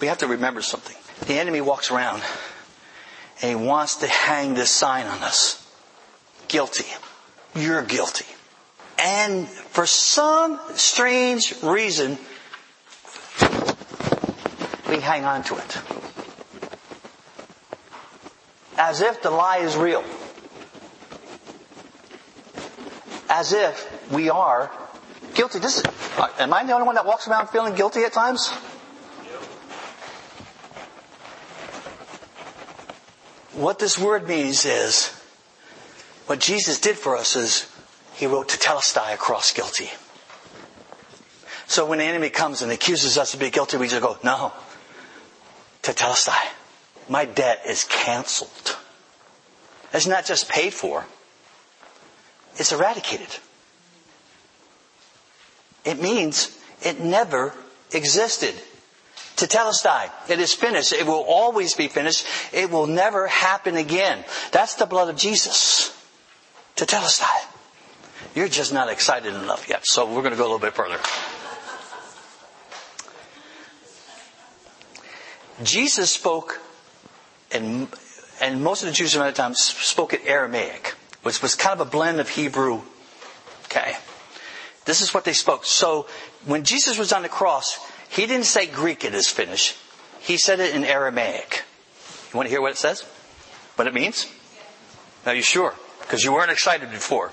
We 0.00 0.06
have 0.06 0.18
to 0.18 0.28
remember 0.28 0.62
something. 0.62 0.96
The 1.26 1.34
enemy 1.34 1.60
walks 1.60 1.90
around 1.90 2.22
and 3.42 3.50
he 3.60 3.66
wants 3.66 3.96
to 3.96 4.06
hang 4.06 4.54
this 4.54 4.70
sign 4.70 5.06
on 5.06 5.20
us. 5.22 5.66
Guilty. 6.46 6.86
You're 7.56 7.82
guilty. 7.82 8.26
And 8.98 9.48
for 9.48 9.84
some 9.84 10.60
strange 10.74 11.54
reason, 11.62 12.18
we 14.90 14.98
hang 14.98 15.24
on 15.24 15.42
to 15.44 15.56
it. 15.56 15.78
As 18.76 19.00
if 19.00 19.22
the 19.22 19.30
lie 19.30 19.58
is 19.58 19.76
real. 19.76 20.04
As 23.28 23.52
if 23.52 24.10
we 24.10 24.30
are 24.30 24.70
guilty. 25.34 25.60
This 25.60 25.78
is, 25.78 25.84
uh, 26.18 26.28
am 26.38 26.52
I 26.52 26.64
the 26.64 26.72
only 26.72 26.86
one 26.86 26.96
that 26.96 27.06
walks 27.06 27.28
around 27.28 27.48
feeling 27.48 27.74
guilty 27.74 28.02
at 28.02 28.12
times? 28.12 28.48
What 33.52 33.78
this 33.78 33.98
word 33.98 34.26
means 34.26 34.64
is, 34.64 35.08
what 36.26 36.40
Jesus 36.40 36.80
did 36.80 36.96
for 36.96 37.16
us 37.16 37.36
is, 37.36 37.70
He 38.14 38.26
wrote 38.26 38.48
tetelestai 38.48 39.14
across 39.14 39.52
guilty. 39.52 39.90
So 41.66 41.86
when 41.86 41.98
the 41.98 42.04
enemy 42.04 42.30
comes 42.30 42.62
and 42.62 42.72
accuses 42.72 43.16
us 43.18 43.34
of 43.34 43.40
being 43.40 43.52
guilty, 43.52 43.76
we 43.76 43.86
just 43.86 44.02
go, 44.02 44.18
no, 44.24 44.52
tetelestai. 45.82 46.48
My 47.08 47.24
debt 47.24 47.62
is 47.66 47.84
canceled. 47.84 48.76
It's 49.92 50.06
not 50.06 50.24
just 50.24 50.48
paid 50.48 50.72
for. 50.72 51.04
It's 52.56 52.72
eradicated. 52.72 53.28
It 55.84 56.00
means 56.00 56.56
it 56.82 57.00
never 57.00 57.54
existed. 57.92 58.54
Tetelestai. 59.36 60.10
It 60.28 60.38
is 60.38 60.52
finished. 60.52 60.92
It 60.92 61.06
will 61.06 61.24
always 61.26 61.74
be 61.74 61.88
finished. 61.88 62.26
It 62.52 62.70
will 62.70 62.86
never 62.86 63.26
happen 63.26 63.76
again. 63.76 64.24
That's 64.52 64.74
the 64.74 64.86
blood 64.86 65.08
of 65.08 65.16
Jesus. 65.16 65.96
Tetelestai. 66.76 67.46
You're 68.34 68.48
just 68.48 68.72
not 68.72 68.88
excited 68.88 69.34
enough 69.34 69.68
yet. 69.68 69.86
So 69.86 70.06
we're 70.06 70.22
going 70.22 70.32
to 70.32 70.36
go 70.36 70.44
a 70.44 70.50
little 70.52 70.58
bit 70.58 70.74
further. 70.74 70.98
Jesus 75.62 76.10
spoke, 76.10 76.60
and, 77.52 77.88
and 78.40 78.62
most 78.62 78.82
of 78.82 78.88
the 78.88 78.94
Jews 78.94 79.14
at 79.16 79.20
that 79.20 79.34
time 79.34 79.54
spoke 79.54 80.14
in 80.14 80.20
Aramaic, 80.26 80.94
which 81.22 81.42
was 81.42 81.54
kind 81.54 81.80
of 81.80 81.86
a 81.86 81.90
blend 81.90 82.20
of 82.20 82.28
Hebrew. 82.28 82.82
Okay. 83.64 83.96
This 84.84 85.00
is 85.00 85.12
what 85.12 85.24
they 85.24 85.32
spoke. 85.32 85.64
So 85.64 86.06
when 86.46 86.64
Jesus 86.64 86.98
was 86.98 87.12
on 87.12 87.22
the 87.22 87.28
cross, 87.28 87.78
he 88.08 88.26
didn't 88.26 88.46
say 88.46 88.66
Greek 88.66 89.04
it 89.04 89.14
is 89.14 89.28
finished. 89.28 89.76
He 90.20 90.36
said 90.36 90.60
it 90.60 90.74
in 90.74 90.84
Aramaic. 90.84 91.64
You 92.32 92.36
want 92.36 92.48
to 92.48 92.50
hear 92.50 92.60
what 92.60 92.72
it 92.72 92.78
says? 92.78 93.02
What 93.76 93.86
it 93.86 93.94
means? 93.94 94.26
Are 95.26 95.34
you 95.34 95.42
sure? 95.42 95.74
Because 96.00 96.24
you 96.24 96.32
weren't 96.32 96.50
excited 96.50 96.90
before. 96.90 97.30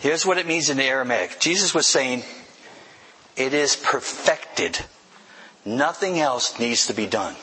Here's 0.00 0.26
what 0.26 0.38
it 0.38 0.46
means 0.46 0.68
in 0.68 0.76
the 0.76 0.84
Aramaic. 0.84 1.40
Jesus 1.40 1.74
was 1.74 1.86
saying, 1.86 2.22
it 3.36 3.52
is 3.54 3.76
perfected. 3.76 4.78
Nothing 5.64 6.18
else 6.18 6.58
needs 6.58 6.86
to 6.86 6.94
be 6.94 7.06
done. 7.06 7.34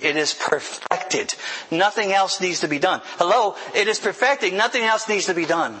It 0.00 0.16
is 0.16 0.34
perfected. 0.34 1.34
Nothing 1.70 2.12
else 2.12 2.40
needs 2.40 2.60
to 2.60 2.68
be 2.68 2.78
done. 2.78 3.00
Hello? 3.18 3.56
It 3.74 3.88
is 3.88 3.98
perfected. 3.98 4.52
Nothing 4.52 4.82
else 4.82 5.08
needs 5.08 5.26
to 5.26 5.34
be 5.34 5.46
done. 5.46 5.76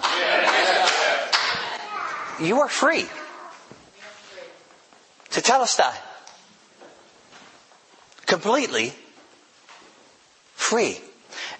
You 2.40 2.60
are 2.60 2.68
free. 2.68 3.06
tetelestai. 5.30 5.92
Completely 8.26 8.92
free. 10.54 11.00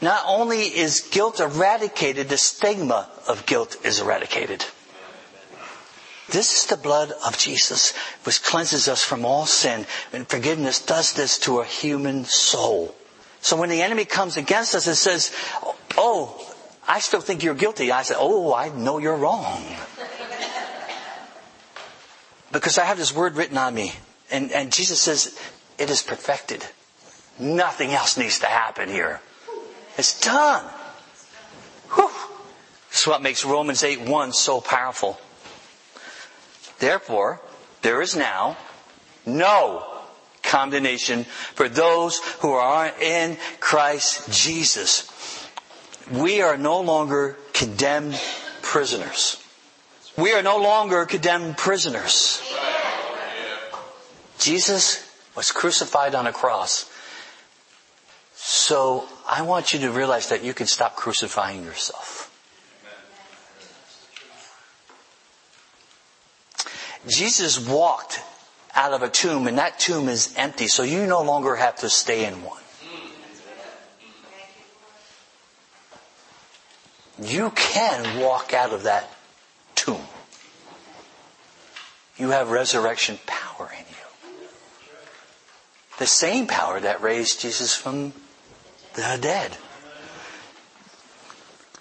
Not 0.01 0.25
only 0.27 0.63
is 0.63 1.01
guilt 1.11 1.41
eradicated, 1.41 2.29
the 2.29 2.39
stigma 2.39 3.09
of 3.29 3.47
guilt 3.47 3.77
is 3.85 4.01
eradicated. 4.01 4.65
This 6.35 6.65
is 6.65 6.67
the 6.67 6.77
blood 6.77 7.13
of 7.25 7.39
Jesus, 7.39 7.95
which 8.25 8.43
cleanses 8.43 8.89
us 8.89 9.05
from 9.05 9.25
all 9.25 9.47
sin. 9.47 9.87
And 10.13 10.27
forgiveness 10.27 10.85
does 10.85 11.13
this 11.13 11.39
to 11.47 11.61
a 11.61 11.65
human 11.65 12.25
soul. 12.25 12.93
So 13.41 13.57
when 13.57 13.69
the 13.69 13.83
enemy 13.83 14.05
comes 14.05 14.37
against 14.37 14.75
us 14.75 14.89
and 14.89 14.97
says, 14.97 15.33
Oh, 15.97 16.35
I 16.89 16.99
still 16.99 17.21
think 17.21 17.45
you're 17.45 17.55
guilty, 17.55 17.93
I 17.93 18.03
say, 18.03 18.17
Oh, 18.19 18.53
I 18.53 18.71
know 18.71 18.99
you're 18.99 19.15
wrong. 19.15 19.65
because 22.51 22.79
I 22.79 22.85
have 22.85 22.99
this 22.99 23.15
word 23.15 23.37
written 23.37 23.57
on 23.57 23.73
me. 23.73 23.93
And, 24.29 24.51
and 24.51 24.73
Jesus 24.73 25.01
says, 25.01 25.39
It 25.79 25.89
is 25.89 26.03
perfected. 26.03 26.67
Nothing 27.39 27.93
else 27.93 28.17
needs 28.17 28.41
to 28.41 28.47
happen 28.47 28.89
here. 28.89 29.21
It's 29.97 30.21
done. 30.21 30.65
Whew. 31.95 32.11
This 32.91 33.03
is 33.03 33.07
what 33.07 33.23
makes 33.23 33.45
Romans 33.45 33.85
8 33.85 34.01
1 34.01 34.33
so 34.33 34.61
powerful. 34.61 35.21
Therefore, 36.79 37.41
there 37.83 38.03
is 38.03 38.17
now 38.17 38.57
no 39.27 39.85
condemnation 40.43 41.25
for 41.25 41.69
those 41.69 42.19
who 42.41 42.53
are 42.53 42.93
in 43.01 43.37
Christ 43.61 44.31
Jesus. 44.31 45.11
We 46.11 46.43
are 46.43 46.57
no 46.57 46.81
longer 46.81 47.37
condemned 47.53 48.21
prisoners. 48.63 49.43
We 50.17 50.33
are 50.33 50.43
no 50.43 50.59
longer 50.59 51.07
condemned 51.07 51.57
prisoners. 51.57 52.43
Jesus 54.39 55.11
was 55.35 55.51
crucified 55.51 56.15
on 56.15 56.27
a 56.27 56.33
cross. 56.33 56.91
So 58.35 59.09
I 59.27 59.43
want 59.43 59.73
you 59.73 59.81
to 59.81 59.91
realize 59.91 60.29
that 60.29 60.45
you 60.45 60.55
can 60.55 60.67
stop 60.67 60.97
crucifying 60.97 61.65
yourself. 61.65 62.31
Jesus 67.09 67.59
walked 67.59 68.23
out 68.75 68.93
of 68.93 69.03
a 69.03 69.09
tomb 69.09 69.47
and 69.47 69.59
that 69.59 69.79
tomb 69.79 70.09
is 70.09 70.35
empty, 70.37 70.69
so 70.69 70.83
you 70.83 71.07
no 71.07 71.23
longer 71.23 71.55
have 71.57 71.77
to 71.77 71.91
stay 71.91 72.25
in 72.25 72.43
one. 72.43 72.61
You 77.23 77.51
can 77.55 78.21
walk 78.21 78.53
out 78.53 78.73
of 78.73 78.85
that 78.85 79.09
tomb. 79.75 80.01
You 82.17 82.31
have 82.31 82.51
resurrection 82.51 83.19
power 83.27 83.71
in 83.73 83.85
you. 83.89 84.39
The 85.99 86.07
same 86.07 86.47
power 86.47 86.81
that 86.81 87.01
raised 87.03 87.41
Jesus 87.41 87.75
from 87.75 88.13
the 88.95 89.19
dead. 89.21 89.57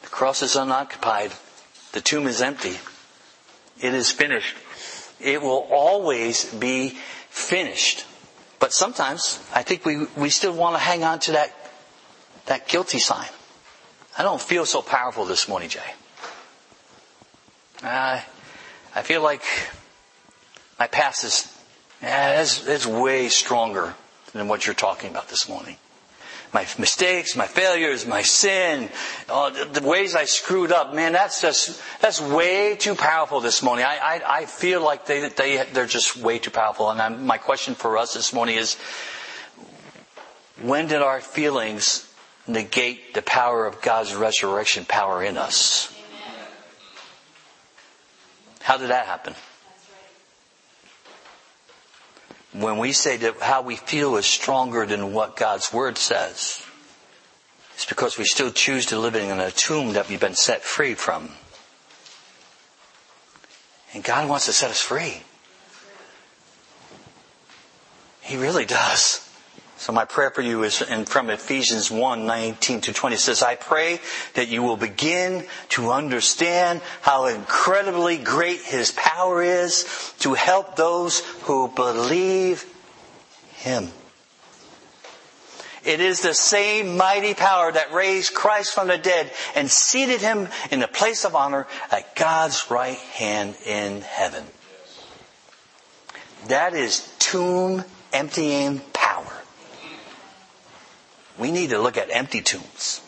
The 0.02 0.08
cross 0.10 0.44
is 0.44 0.56
unoccupied. 0.56 1.32
The 1.94 2.02
tomb 2.02 2.28
is 2.28 2.42
empty. 2.42 2.78
It 3.82 3.94
is 3.94 4.12
finished 4.12 4.56
it 5.24 5.42
will 5.42 5.68
always 5.72 6.46
be 6.54 6.90
finished. 7.30 8.06
But 8.60 8.74
sometimes 8.74 9.40
I 9.54 9.64
think 9.64 9.86
we, 9.86 10.06
we 10.18 10.30
still 10.30 10.54
want 10.54 10.76
to 10.76 10.80
hang 10.80 11.04
on 11.04 11.20
to 11.20 11.34
that, 11.34 11.54
that 12.46 12.68
guilty 12.68 13.00
sign. 13.00 13.28
I 14.18 14.24
don't 14.24 14.42
feel 14.42 14.66
so 14.66 14.82
powerful 14.82 15.26
this 15.26 15.48
morning, 15.48 15.70
Jay. 15.70 15.82
Uh, 17.82 18.22
I 18.96 19.02
feel 19.02 19.22
like 19.22 19.44
my 20.80 20.88
past 20.88 21.24
is, 21.24 21.58
yeah, 22.02 22.42
it's, 22.42 22.66
it's 22.66 22.86
way 22.86 23.30
stronger 23.30 23.96
than 24.34 24.48
what 24.48 24.66
you're 24.66 24.76
talking 24.76 25.10
about 25.10 25.30
this 25.30 25.50
morning 25.50 25.78
my 26.54 26.68
mistakes, 26.78 27.36
my 27.36 27.48
failures, 27.48 28.06
my 28.06 28.22
sin, 28.22 28.90
the, 29.28 29.70
the, 29.74 29.88
ways 29.88 30.16
I 30.16 30.26
screwed 30.26 30.72
up. 30.72 30.94
Man, 30.94 31.14
that's 31.14 31.42
just 31.42 31.82
that's 32.00 32.22
way 32.22 32.76
too 32.76 32.96
powerful 32.96 33.40
this 33.40 33.64
morning. 33.64 33.86
I 33.86 33.98
I, 33.98 34.40
I 34.40 34.46
feel 34.46 34.82
like 34.82 35.06
they 35.06 35.30
they 35.30 35.66
they're 35.74 35.88
just 35.88 36.18
way 36.18 36.40
too 36.40 36.52
powerful. 36.52 36.90
And 36.90 37.02
I'm, 37.02 37.26
my 37.26 37.38
question 37.38 37.76
for 37.76 37.98
us 37.98 38.14
this 38.14 38.34
morning 38.34 38.58
is, 38.58 38.76
when 40.62 40.88
did 40.88 41.02
our 41.02 41.22
feelings 41.22 42.08
negate 42.48 43.14
the 43.14 43.22
power 43.22 43.66
of 43.66 43.82
God's 43.82 44.14
resurrection 44.14 44.86
power 44.86 45.24
in 45.24 45.38
us? 45.38 45.90
How 48.62 48.78
did 48.78 48.90
that 48.90 49.08
happen? 49.08 49.36
When 52.54 52.78
we 52.78 52.92
say 52.92 53.18
that 53.18 53.40
how 53.40 53.62
we 53.64 53.76
feel 53.76 54.16
is 54.18 54.26
stronger 54.26 54.86
than 54.86 55.14
what 55.14 55.36
God's 55.36 55.74
Word 55.74 55.98
says, 55.98 56.64
it's 57.74 57.86
because 57.86 58.18
we 58.18 58.26
still 58.26 58.52
choose 58.52 58.88
to 58.88 59.00
live 59.00 59.16
in 59.16 59.40
a 59.40 59.52
tomb 59.52 59.94
that 59.94 60.08
we've 60.08 60.20
been 60.20 60.36
set 60.36 60.62
free 60.62 60.94
from. 60.94 61.30
And 63.94 64.04
God 64.04 64.30
wants 64.30 64.46
to 64.46 64.54
set 64.54 64.70
us 64.70 64.82
free. 64.82 65.22
He 68.22 68.38
really 68.38 68.66
does. 68.66 69.23
So 69.84 69.92
my 69.92 70.06
prayer 70.06 70.30
for 70.30 70.42
you 70.42 70.64
is 70.64 70.82
in, 70.82 71.04
from 71.04 71.30
Ephesians 71.30 71.92
1, 71.92 72.26
19 72.26 72.80
to 72.80 72.94
20 72.94 73.16
it 73.16 73.20
says, 73.20 73.44
I 73.44 73.56
pray 73.56 74.00
that 74.34 74.48
you 74.48 74.64
will 74.64 74.78
begin 74.78 75.46
to 75.76 75.92
understand 75.92 76.80
how 77.02 77.26
incredibly 77.26 78.16
great 78.16 78.62
His 78.62 78.92
power 78.92 79.44
is 79.44 80.14
to 80.20 80.36
help 80.36 80.78
those 80.78 81.20
who 81.42 81.68
believe 81.68 82.64
Him. 83.56 83.90
It 85.84 86.00
is 86.00 86.22
the 86.22 86.34
same 86.34 86.96
mighty 86.96 87.34
power 87.34 87.70
that 87.70 87.92
raised 87.92 88.34
Christ 88.34 88.74
from 88.74 88.88
the 88.88 88.98
dead 88.98 89.34
and 89.54 89.70
seated 89.70 90.22
him 90.22 90.48
in 90.72 90.80
the 90.80 90.88
place 90.88 91.26
of 91.26 91.36
honor 91.36 91.68
at 91.92 92.16
God's 92.16 92.72
right 92.72 92.98
hand 92.98 93.58
in 93.66 94.00
heaven. 94.00 94.46
That 96.48 96.74
is 96.74 97.14
tomb 97.20 97.84
emptying. 98.14 98.82
We 101.38 101.52
need 101.52 101.72
to 101.72 101.80
look 101.80 101.98
at 101.98 102.10
empty 102.12 102.42
tombs. 102.42 103.02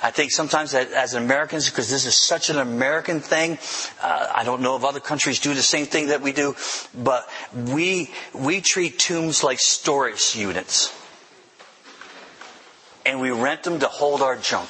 I 0.00 0.12
think 0.12 0.30
sometimes 0.30 0.74
as 0.74 1.14
Americans, 1.14 1.68
because 1.68 1.90
this 1.90 2.06
is 2.06 2.16
such 2.16 2.50
an 2.50 2.58
American 2.58 3.20
thing, 3.20 3.58
uh, 4.00 4.30
I 4.32 4.44
don't 4.44 4.62
know 4.62 4.76
if 4.76 4.84
other 4.84 5.00
countries 5.00 5.40
do 5.40 5.54
the 5.54 5.62
same 5.62 5.86
thing 5.86 6.08
that 6.08 6.20
we 6.20 6.32
do, 6.32 6.54
but 6.94 7.28
we 7.52 8.10
we 8.32 8.60
treat 8.60 8.98
tombs 9.00 9.42
like 9.42 9.58
storage 9.58 10.36
units 10.36 10.94
and 13.04 13.20
we 13.20 13.30
rent 13.32 13.64
them 13.64 13.80
to 13.80 13.86
hold 13.86 14.22
our 14.22 14.36
junk. 14.36 14.68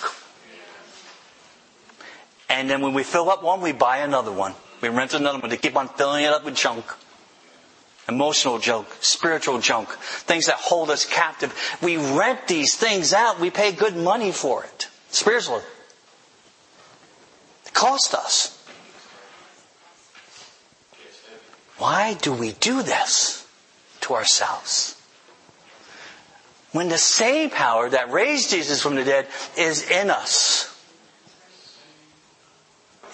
And 2.49 2.71
then 2.71 2.81
when 2.81 2.95
we 2.95 3.03
fill 3.03 3.29
up 3.29 3.43
one, 3.43 3.61
we 3.61 3.73
buy 3.73 3.99
another 3.99 4.33
one. 4.33 4.55
We 4.81 4.89
rent 4.89 5.13
another 5.13 5.41
one 5.41 5.51
to 5.51 5.57
keep 5.59 5.77
on 5.77 5.89
filling 5.89 6.25
it 6.25 6.33
up 6.33 6.45
with 6.45 6.55
junk. 6.55 6.87
Emotional 8.09 8.59
junk, 8.59 8.89
spiritual 9.01 9.61
junk, 9.61 9.91
things 9.91 10.47
that 10.47 10.57
hold 10.57 10.91
us 10.91 11.05
captive. 11.05 11.55
We 11.83 11.97
rent 11.97 12.49
these 12.49 12.75
things 12.75 13.13
out. 13.13 13.39
We 13.39 13.51
pay 13.51 13.73
good 13.73 13.97
money 13.97 14.33
for 14.33 14.65
it. 14.65 14.89
Spiritually. 15.11 15.63
It 17.67 17.75
costs 17.75 18.15
us. 18.15 18.55
Why 21.77 22.15
do 22.15 22.33
we 22.33 22.53
do 22.53 22.83
this 22.83 23.47
to 24.01 24.15
ourselves? 24.15 24.99
when 26.73 26.89
the 26.89 26.99
same 26.99 27.51
power 27.51 27.89
that 27.89 28.13
raised 28.13 28.51
Jesus 28.51 28.83
from 28.83 28.95
the 28.95 29.05
dead 29.05 29.27
is 29.57 29.89
in 29.91 30.11
us. 30.11 30.75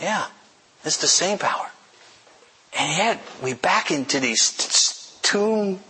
Yeah, 0.00 0.26
it's 0.84 0.98
the 0.98 1.06
same 1.06 1.38
power. 1.38 1.70
And 2.76 2.96
yet 2.96 3.20
we 3.42 3.54
back 3.54 3.90
into 3.90 4.20
these 4.20 5.18
tomb 5.22 5.80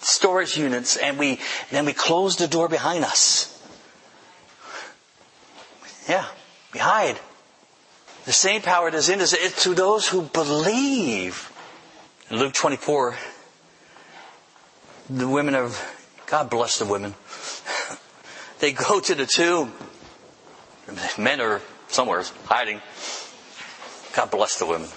storage 0.00 0.56
units 0.56 0.96
and 0.96 1.18
we 1.18 1.38
then 1.70 1.84
we 1.84 1.92
close 1.92 2.36
the 2.36 2.48
door 2.48 2.68
behind 2.68 3.04
us. 3.04 3.54
Yeah, 6.08 6.26
we 6.72 6.80
hide. 6.80 7.18
The 8.24 8.32
same 8.32 8.62
power 8.62 8.90
that's 8.90 9.08
in 9.08 9.20
us 9.20 9.32
is 9.32 9.54
to 9.62 9.74
those 9.74 10.08
who 10.08 10.22
believe. 10.22 11.52
In 12.30 12.38
Luke 12.38 12.52
24, 12.52 13.16
the 15.10 15.28
women 15.28 15.54
of 15.54 15.80
God 16.26 16.50
bless 16.50 16.78
the 16.78 16.84
women. 16.84 17.14
they 18.58 18.72
go 18.72 19.00
to 19.00 19.14
the 19.14 19.24
tomb. 19.24 19.72
Men 21.16 21.40
are 21.40 21.62
somewhere 21.88 22.22
hiding. 22.44 22.80
God 24.14 24.30
bless 24.30 24.58
the 24.58 24.66
women. 24.66 24.88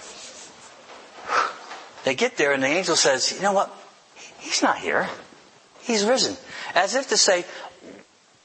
They 2.04 2.14
get 2.14 2.36
there 2.36 2.52
and 2.52 2.62
the 2.62 2.68
angel 2.68 2.96
says, 2.96 3.32
you 3.32 3.42
know 3.42 3.52
what? 3.52 3.70
He's 4.40 4.62
not 4.62 4.78
here. 4.78 5.08
He's 5.82 6.04
risen. 6.04 6.36
As 6.74 6.94
if 6.94 7.08
to 7.08 7.16
say, 7.16 7.44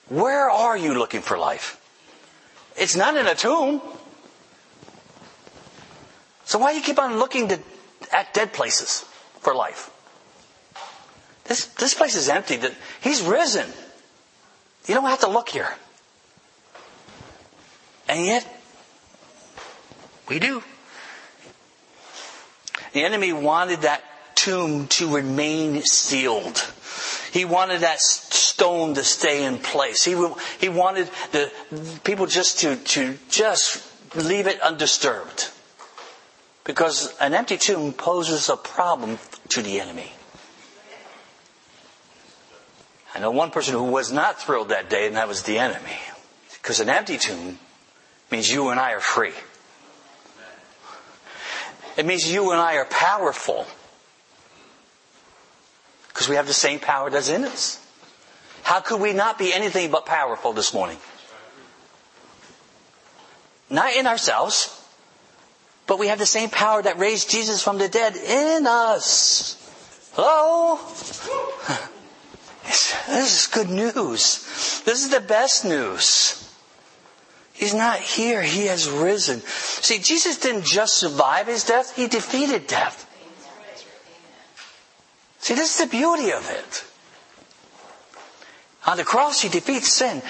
where 0.10 0.50
are 0.50 0.78
you 0.78 0.94
looking 0.94 1.22
for 1.22 1.38
life? 1.38 1.82
It's 2.78 2.96
not 2.96 3.18
in 3.18 3.26
a 3.26 3.36
tomb. 3.36 3.82
So 6.46 6.60
why 6.60 6.72
do 6.72 6.78
you 6.78 6.84
keep 6.84 7.00
on 7.00 7.18
looking 7.18 7.50
to, 7.50 7.60
at 8.14 8.34
dead 8.34 8.54
places 8.54 9.02
for 9.42 9.54
life? 9.54 9.90
This, 11.46 11.66
this 11.76 11.94
place 11.94 12.16
is 12.16 12.30
empty. 12.30 12.60
He's 13.02 13.22
risen. 13.22 13.68
You 14.86 14.94
don't 14.94 15.06
have 15.06 15.22
to 15.22 15.30
look 15.30 15.50
here. 15.50 15.70
And 18.08 18.26
yet, 18.26 18.46
we 20.30 20.40
do. 20.40 20.64
The 22.94 23.04
enemy 23.04 23.34
wanted 23.34 23.82
that 23.82 24.04
tomb 24.36 24.88
to 24.88 25.14
remain 25.14 25.82
sealed. 25.84 26.64
He 27.32 27.46
wanted 27.46 27.82
that 27.82 28.00
stone 28.00 28.94
to 28.96 29.04
stay 29.04 29.44
in 29.44 29.58
place. 29.60 30.04
He, 30.04 30.16
he 30.60 30.70
wanted 30.70 31.10
the 31.32 31.52
people 32.04 32.26
just 32.26 32.60
to, 32.60 32.76
to 32.76 33.18
just 33.30 33.84
leave 34.16 34.48
it 34.48 34.62
undisturbed. 34.62 35.52
Because 36.64 37.16
an 37.20 37.34
empty 37.34 37.58
tomb 37.58 37.94
poses 37.94 38.50
a 38.50 38.58
problem 38.58 39.20
to 39.50 39.62
the 39.62 39.80
enemy. 39.80 40.12
I 43.16 43.20
know 43.20 43.32
one 43.32 43.52
person 43.52 43.74
who 43.74 43.84
was 43.84 44.12
not 44.12 44.42
thrilled 44.42 44.70
that 44.70 44.90
day, 44.90 45.08
and 45.08 45.16
that 45.16 45.28
was 45.28 45.44
the 45.44 45.58
enemy. 45.58 45.98
Because 46.54 46.80
an 46.80 46.90
empty 46.90 47.18
tomb 47.18 47.58
means 48.32 48.52
you 48.52 48.70
and 48.70 48.80
I 48.80 48.94
are 48.94 49.00
free. 49.00 49.34
It 51.98 52.06
means 52.06 52.32
you 52.32 52.52
and 52.52 52.62
I 52.62 52.76
are 52.76 52.86
powerful. 52.86 53.66
Because 56.10 56.30
we 56.30 56.36
have 56.36 56.48
the 56.48 56.54
same 56.54 56.80
power 56.80 57.10
that's 57.10 57.30
in 57.30 57.44
us. 57.44 57.84
How 58.64 58.80
could 58.80 59.02
we 59.02 59.14
not 59.14 59.40
be 59.40 59.54
anything 59.54 59.92
but 59.92 60.06
powerful 60.06 60.54
this 60.54 60.74
morning? 60.74 60.98
Not 63.70 63.96
in 63.96 64.08
ourselves, 64.08 64.74
but 65.88 66.00
we 66.00 66.08
have 66.08 66.20
the 66.20 66.26
same 66.26 66.50
power 66.50 66.82
that 66.82 67.00
raised 67.00 67.30
Jesus 67.30 67.64
from 67.64 67.78
the 67.78 67.90
dead 67.90 68.16
in 68.16 68.68
us. 68.68 69.56
Hello? 70.14 70.80
This 73.08 73.42
is 73.42 73.48
good 73.48 73.70
news. 73.70 74.82
This 74.84 75.06
is 75.06 75.10
the 75.10 75.22
best 75.22 75.64
news. 75.64 76.37
He's 77.58 77.74
not 77.74 78.00
here. 78.00 78.44
He 78.44 78.68
has 78.68 78.88
risen. 78.88 79.42
See, 79.42 79.98
Jesus 79.98 80.38
didn't 80.38 80.64
just 80.64 80.96
survive 80.96 81.48
his 81.48 81.64
death, 81.64 81.96
he 81.96 82.08
defeated 82.08 82.68
death. 82.68 83.04
See, 85.40 85.56
this 85.56 85.80
is 85.80 85.86
the 85.86 85.90
beauty 85.90 86.32
of 86.32 86.48
it. 86.52 86.84
On 88.86 88.96
the 88.96 89.04
cross, 89.04 89.42
he 89.42 89.50
defeats 89.50 89.92
sin. 89.92 90.22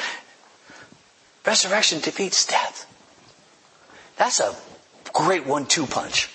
Resurrection 1.46 2.00
defeats 2.00 2.46
death. 2.46 2.86
That's 4.16 4.40
a 4.40 4.56
great 5.12 5.46
one-two 5.46 5.86
punch. 5.86 6.30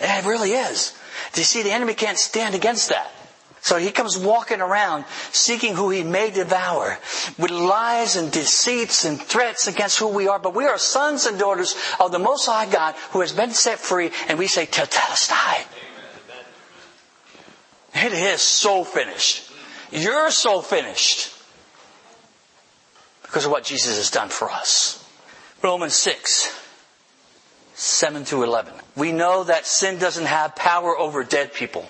It 0.00 0.24
really 0.24 0.52
is. 0.52 0.92
You 1.36 1.44
see, 1.44 1.62
the 1.62 1.70
enemy 1.70 1.94
can't 1.94 2.18
stand 2.18 2.56
against 2.56 2.88
that. 2.88 3.12
So 3.62 3.76
he 3.76 3.90
comes 3.90 4.16
walking 4.16 4.60
around 4.60 5.04
seeking 5.32 5.74
who 5.74 5.90
he 5.90 6.02
may 6.02 6.30
devour 6.30 6.98
with 7.38 7.50
lies 7.50 8.16
and 8.16 8.32
deceits 8.32 9.04
and 9.04 9.20
threats 9.20 9.66
against 9.66 9.98
who 9.98 10.08
we 10.08 10.28
are. 10.28 10.38
But 10.38 10.54
we 10.54 10.64
are 10.64 10.78
sons 10.78 11.26
and 11.26 11.38
daughters 11.38 11.74
of 11.98 12.10
the 12.10 12.18
Most 12.18 12.46
High 12.46 12.70
God 12.70 12.94
who 13.10 13.20
has 13.20 13.32
been 13.32 13.50
set 13.50 13.78
free 13.78 14.10
and 14.28 14.38
we 14.38 14.46
say, 14.46 14.66
Tetelestai. 14.66 15.66
It 17.94 18.12
is 18.12 18.40
so 18.40 18.84
finished. 18.84 19.50
You're 19.92 20.30
so 20.30 20.62
finished 20.62 21.34
because 23.22 23.44
of 23.44 23.50
what 23.50 23.64
Jesus 23.64 23.96
has 23.96 24.10
done 24.10 24.28
for 24.28 24.50
us. 24.50 25.04
Romans 25.62 25.94
6, 25.94 26.56
7 27.74 28.24
through 28.24 28.44
11. 28.44 28.72
We 28.96 29.12
know 29.12 29.44
that 29.44 29.66
sin 29.66 29.98
doesn't 29.98 30.26
have 30.26 30.56
power 30.56 30.96
over 30.96 31.24
dead 31.24 31.52
people. 31.52 31.86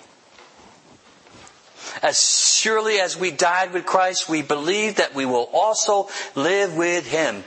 As 2.01 2.19
surely 2.57 2.99
as 2.99 3.17
we 3.17 3.31
died 3.31 3.73
with 3.73 3.85
Christ, 3.85 4.27
we 4.27 4.41
believe 4.41 4.95
that 4.95 5.13
we 5.13 5.25
will 5.25 5.49
also 5.53 6.09
live 6.35 6.75
with 6.75 7.05
Him. 7.07 7.43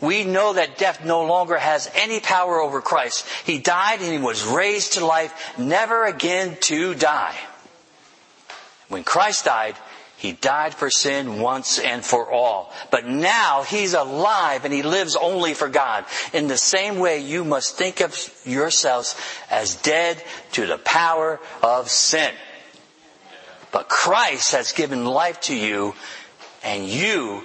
We 0.00 0.24
know 0.24 0.52
that 0.52 0.78
death 0.78 1.04
no 1.04 1.24
longer 1.24 1.56
has 1.56 1.90
any 1.94 2.20
power 2.20 2.60
over 2.60 2.80
Christ. 2.80 3.26
He 3.44 3.58
died 3.58 4.00
and 4.00 4.12
He 4.12 4.18
was 4.18 4.44
raised 4.44 4.94
to 4.94 5.04
life, 5.04 5.58
never 5.58 6.04
again 6.04 6.56
to 6.62 6.94
die. 6.94 7.34
When 8.88 9.04
Christ 9.04 9.44
died, 9.44 9.76
he 10.18 10.32
died 10.32 10.74
for 10.74 10.90
sin 10.90 11.38
once 11.38 11.78
and 11.78 12.04
for 12.04 12.28
all. 12.28 12.72
But 12.90 13.06
now 13.06 13.62
he's 13.62 13.94
alive 13.94 14.64
and 14.64 14.74
he 14.74 14.82
lives 14.82 15.14
only 15.14 15.54
for 15.54 15.68
God. 15.68 16.06
In 16.32 16.48
the 16.48 16.56
same 16.56 16.98
way, 16.98 17.20
you 17.20 17.44
must 17.44 17.76
think 17.76 18.00
of 18.00 18.18
yourselves 18.44 19.14
as 19.48 19.76
dead 19.76 20.20
to 20.52 20.66
the 20.66 20.78
power 20.78 21.38
of 21.62 21.88
sin. 21.88 22.34
But 23.72 23.88
Christ 23.88 24.52
has 24.52 24.72
given 24.72 25.04
life 25.04 25.40
to 25.42 25.56
you 25.56 25.94
and 26.62 26.86
you 26.86 27.44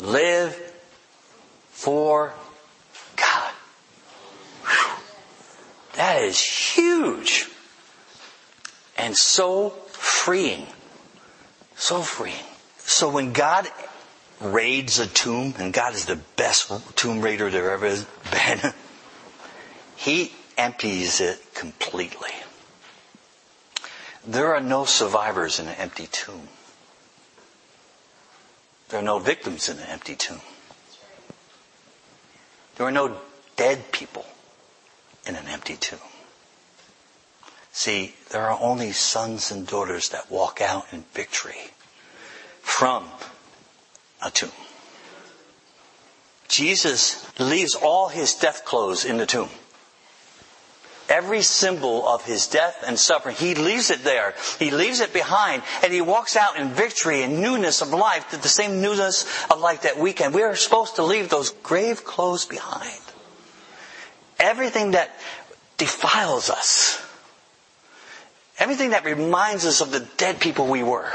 live 0.00 0.54
for 1.70 2.32
God. 3.16 3.52
Whew. 4.64 5.02
That 5.94 6.22
is 6.22 6.40
huge 6.40 7.48
and 8.96 9.16
so 9.16 9.70
freeing. 9.88 10.66
So 11.76 12.02
freeing. 12.02 12.36
So 12.78 13.08
when 13.10 13.32
God 13.32 13.68
raids 14.40 14.98
a 14.98 15.06
tomb, 15.06 15.54
and 15.58 15.72
God 15.72 15.94
is 15.94 16.06
the 16.06 16.20
best 16.36 16.70
tomb 16.96 17.20
raider 17.20 17.50
there 17.50 17.70
ever 17.70 17.86
has 17.86 18.04
been, 18.30 18.72
He 19.96 20.32
empties 20.56 21.20
it 21.20 21.40
completely. 21.54 22.30
There 24.28 24.54
are 24.54 24.60
no 24.60 24.84
survivors 24.84 25.58
in 25.58 25.68
an 25.68 25.76
empty 25.76 26.06
tomb. 26.06 26.48
There 28.90 29.00
are 29.00 29.02
no 29.02 29.18
victims 29.18 29.70
in 29.70 29.78
an 29.78 29.88
empty 29.88 30.16
tomb. 30.16 30.42
There 32.76 32.86
are 32.86 32.90
no 32.90 33.16
dead 33.56 33.90
people 33.90 34.26
in 35.26 35.34
an 35.34 35.48
empty 35.48 35.76
tomb. 35.76 35.98
See, 37.72 38.16
there 38.28 38.50
are 38.50 38.60
only 38.60 38.92
sons 38.92 39.50
and 39.50 39.66
daughters 39.66 40.10
that 40.10 40.30
walk 40.30 40.60
out 40.60 40.84
in 40.92 41.04
victory 41.14 41.70
from 42.60 43.08
a 44.22 44.30
tomb. 44.30 44.52
Jesus 46.48 47.26
leaves 47.40 47.74
all 47.74 48.08
his 48.08 48.34
death 48.34 48.66
clothes 48.66 49.06
in 49.06 49.16
the 49.16 49.24
tomb. 49.24 49.48
Every 51.08 51.40
symbol 51.40 52.06
of 52.06 52.24
his 52.26 52.46
death 52.48 52.84
and 52.86 52.98
suffering, 52.98 53.34
he 53.34 53.54
leaves 53.54 53.90
it 53.90 54.04
there. 54.04 54.34
He 54.58 54.70
leaves 54.70 55.00
it 55.00 55.14
behind 55.14 55.62
and 55.82 55.90
he 55.90 56.02
walks 56.02 56.36
out 56.36 56.58
in 56.58 56.68
victory 56.68 57.22
and 57.22 57.40
newness 57.40 57.80
of 57.80 57.90
life, 57.90 58.30
the 58.30 58.48
same 58.48 58.82
newness 58.82 59.24
of 59.50 59.60
life 59.60 59.82
that 59.82 59.98
we 59.98 60.12
can. 60.12 60.32
We 60.32 60.42
are 60.42 60.54
supposed 60.54 60.96
to 60.96 61.02
leave 61.02 61.30
those 61.30 61.50
grave 61.50 62.04
clothes 62.04 62.44
behind. 62.44 63.00
Everything 64.38 64.90
that 64.90 65.10
defiles 65.78 66.50
us. 66.50 67.02
Everything 68.58 68.90
that 68.90 69.04
reminds 69.04 69.64
us 69.64 69.80
of 69.80 69.90
the 69.90 70.00
dead 70.18 70.40
people 70.40 70.66
we 70.66 70.82
were. 70.82 71.10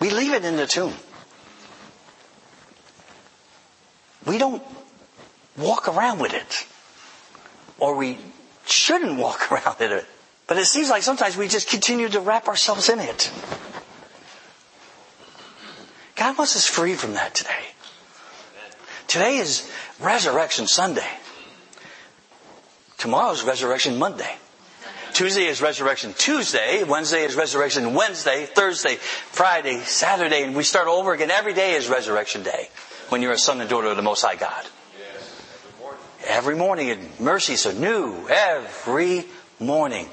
We 0.00 0.08
leave 0.08 0.32
it 0.32 0.46
in 0.46 0.56
the 0.56 0.66
tomb. 0.66 0.94
We 4.24 4.38
don't 4.38 4.62
walk 5.58 5.88
around 5.88 6.20
with 6.20 6.32
it. 6.32 6.66
Or 7.78 7.96
we 7.96 8.18
shouldn't 8.66 9.18
walk 9.18 9.50
around 9.52 9.80
in 9.80 9.92
it. 9.92 10.06
But 10.46 10.58
it 10.58 10.66
seems 10.66 10.90
like 10.90 11.02
sometimes 11.02 11.36
we 11.36 11.48
just 11.48 11.68
continue 11.68 12.08
to 12.08 12.20
wrap 12.20 12.48
ourselves 12.48 12.88
in 12.88 13.00
it. 13.00 13.30
God 16.16 16.38
wants 16.38 16.54
us 16.54 16.66
free 16.66 16.94
from 16.94 17.14
that 17.14 17.34
today. 17.34 17.50
Today 19.08 19.36
is 19.36 19.70
Resurrection 20.00 20.66
Sunday. 20.66 21.08
Tomorrow's 22.98 23.42
Resurrection 23.42 23.98
Monday. 23.98 24.36
Tuesday 25.12 25.46
is 25.46 25.62
Resurrection 25.62 26.12
Tuesday. 26.16 26.82
Wednesday 26.82 27.24
is 27.24 27.36
Resurrection 27.36 27.94
Wednesday. 27.94 28.46
Thursday, 28.46 28.96
Friday, 28.96 29.78
Saturday, 29.80 30.42
and 30.42 30.56
we 30.56 30.64
start 30.64 30.88
over 30.88 31.12
again. 31.12 31.30
Every 31.30 31.54
day 31.54 31.74
is 31.74 31.88
Resurrection 31.88 32.42
Day 32.42 32.68
when 33.10 33.22
you're 33.22 33.32
a 33.32 33.38
son 33.38 33.60
and 33.60 33.70
daughter 33.70 33.88
of 33.88 33.96
the 33.96 34.02
Most 34.02 34.22
High 34.22 34.36
God. 34.36 34.64
Every 36.26 36.56
morning, 36.56 36.90
and 36.90 37.20
mercies 37.20 37.66
are 37.66 37.72
new 37.72 38.28
every 38.28 39.26
morning. 39.60 40.08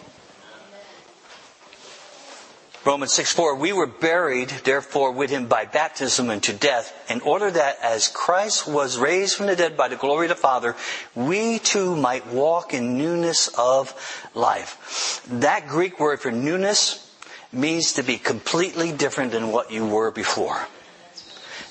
Romans 2.84 3.14
6 3.14 3.34
4, 3.34 3.56
we 3.56 3.74
were 3.74 3.86
buried, 3.86 4.50
therefore, 4.50 5.12
with 5.12 5.30
him 5.30 5.46
by 5.46 5.66
baptism 5.66 6.32
into 6.32 6.52
death, 6.52 6.92
in 7.12 7.22
order 7.22 7.52
that 7.52 7.78
as 7.82 8.08
Christ 8.08 8.68
was 8.68 8.98
raised 8.98 9.36
from 9.36 9.46
the 9.46 9.56
dead 9.56 9.78
by 9.78 9.88
the 9.88 9.96
glory 9.96 10.26
of 10.26 10.30
the 10.30 10.36
Father, 10.36 10.76
we 11.14 11.60
too 11.60 11.96
might 11.96 12.26
walk 12.28 12.74
in 12.74 12.98
newness 12.98 13.50
of 13.58 13.94
life. 14.34 15.24
That 15.30 15.68
Greek 15.68 16.00
word 16.00 16.22
for 16.22 16.32
newness 16.32 17.08
means 17.54 17.94
to 17.94 18.04
be 18.04 18.18
completely 18.18 18.92
different 18.92 19.32
than 19.32 19.52
what 19.52 19.72
you 19.72 19.86
were 19.86 20.10
before. 20.10 20.68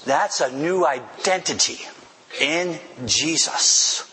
That's 0.04 0.40
a 0.40 0.52
new 0.52 0.86
identity 0.86 1.80
in 2.40 2.78
Jesus. 3.04 4.09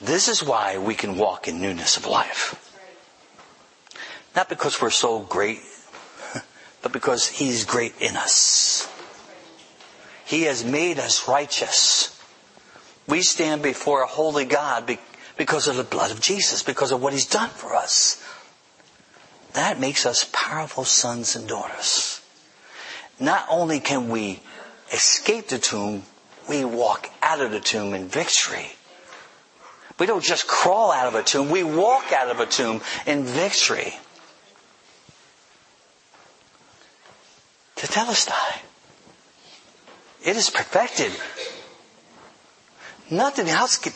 This 0.00 0.28
is 0.28 0.42
why 0.42 0.78
we 0.78 0.94
can 0.94 1.18
walk 1.18 1.48
in 1.48 1.60
newness 1.60 1.96
of 1.96 2.06
life. 2.06 2.64
Not 4.36 4.48
because 4.48 4.80
we're 4.80 4.90
so 4.90 5.20
great, 5.20 5.60
but 6.82 6.92
because 6.92 7.26
He's 7.26 7.64
great 7.64 7.94
in 8.00 8.16
us. 8.16 8.88
He 10.24 10.42
has 10.42 10.64
made 10.64 10.98
us 10.98 11.26
righteous. 11.26 12.14
We 13.06 13.22
stand 13.22 13.62
before 13.62 14.02
a 14.02 14.06
holy 14.06 14.44
God 14.44 14.98
because 15.36 15.66
of 15.66 15.76
the 15.76 15.84
blood 15.84 16.10
of 16.10 16.20
Jesus, 16.20 16.62
because 16.62 16.92
of 16.92 17.02
what 17.02 17.12
He's 17.12 17.26
done 17.26 17.50
for 17.50 17.74
us. 17.74 18.22
That 19.54 19.80
makes 19.80 20.06
us 20.06 20.28
powerful 20.32 20.84
sons 20.84 21.34
and 21.34 21.48
daughters. 21.48 22.20
Not 23.18 23.46
only 23.50 23.80
can 23.80 24.08
we 24.08 24.40
escape 24.92 25.48
the 25.48 25.58
tomb, 25.58 26.04
we 26.48 26.64
walk 26.64 27.10
out 27.22 27.40
of 27.40 27.50
the 27.50 27.60
tomb 27.60 27.94
in 27.94 28.06
victory. 28.06 28.72
We 29.98 30.06
don't 30.06 30.22
just 30.22 30.46
crawl 30.46 30.92
out 30.92 31.06
of 31.06 31.14
a 31.14 31.22
tomb, 31.22 31.50
we 31.50 31.64
walk 31.64 32.12
out 32.12 32.28
of 32.28 32.40
a 32.40 32.46
tomb 32.46 32.80
in 33.06 33.24
victory. 33.24 33.94
Tetelestai. 37.76 38.60
It 40.24 40.36
is 40.36 40.50
perfected. 40.50 41.12
Nothing 43.10 43.48
else 43.48 43.78
can, 43.78 43.92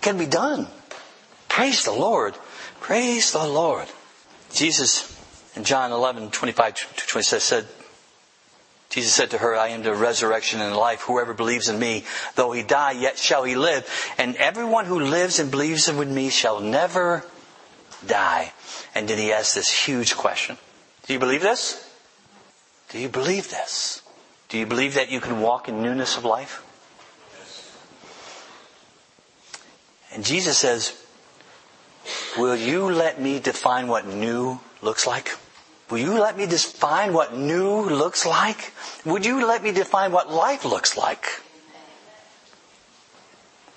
can 0.00 0.18
be 0.18 0.26
done. 0.26 0.66
Praise 1.48 1.84
the 1.84 1.92
Lord. 1.92 2.34
Praise 2.80 3.32
the 3.32 3.46
Lord. 3.46 3.86
Jesus 4.52 5.16
in 5.54 5.64
John 5.64 5.92
11, 5.92 6.30
25 6.30 6.74
to 6.74 7.06
26 7.06 7.44
said, 7.44 7.66
Jesus 8.90 9.14
said 9.14 9.30
to 9.30 9.38
her, 9.38 9.54
I 9.54 9.68
am 9.68 9.84
the 9.84 9.94
resurrection 9.94 10.60
and 10.60 10.72
the 10.72 10.78
life. 10.78 11.02
Whoever 11.02 11.32
believes 11.32 11.68
in 11.68 11.78
me, 11.78 12.04
though 12.34 12.50
he 12.50 12.64
die, 12.64 12.92
yet 12.92 13.16
shall 13.16 13.44
he 13.44 13.54
live. 13.54 13.88
And 14.18 14.34
everyone 14.36 14.84
who 14.84 14.98
lives 14.98 15.38
and 15.38 15.50
believes 15.50 15.88
in 15.88 16.12
me 16.12 16.28
shall 16.28 16.60
never 16.60 17.24
die. 18.04 18.52
And 18.94 19.08
then 19.08 19.16
he 19.16 19.32
asked 19.32 19.54
this 19.54 19.70
huge 19.70 20.16
question. 20.16 20.58
Do 21.06 21.12
you 21.12 21.20
believe 21.20 21.40
this? 21.40 21.88
Do 22.88 22.98
you 22.98 23.08
believe 23.08 23.48
this? 23.48 24.02
Do 24.48 24.58
you 24.58 24.66
believe 24.66 24.94
that 24.94 25.10
you 25.10 25.20
can 25.20 25.40
walk 25.40 25.68
in 25.68 25.82
newness 25.82 26.16
of 26.16 26.24
life? 26.24 26.64
And 30.12 30.24
Jesus 30.24 30.58
says, 30.58 31.00
Will 32.36 32.56
you 32.56 32.90
let 32.90 33.20
me 33.20 33.38
define 33.38 33.86
what 33.86 34.06
new 34.08 34.58
looks 34.82 35.06
like? 35.06 35.36
Will 35.90 35.98
you 35.98 36.20
let 36.20 36.38
me 36.38 36.46
define 36.46 37.12
what 37.12 37.34
new 37.34 37.82
looks 37.82 38.24
like? 38.24 38.72
Would 39.04 39.26
you 39.26 39.44
let 39.44 39.62
me 39.62 39.72
define 39.72 40.12
what 40.12 40.30
life 40.30 40.64
looks 40.64 40.96
like? 40.96 41.42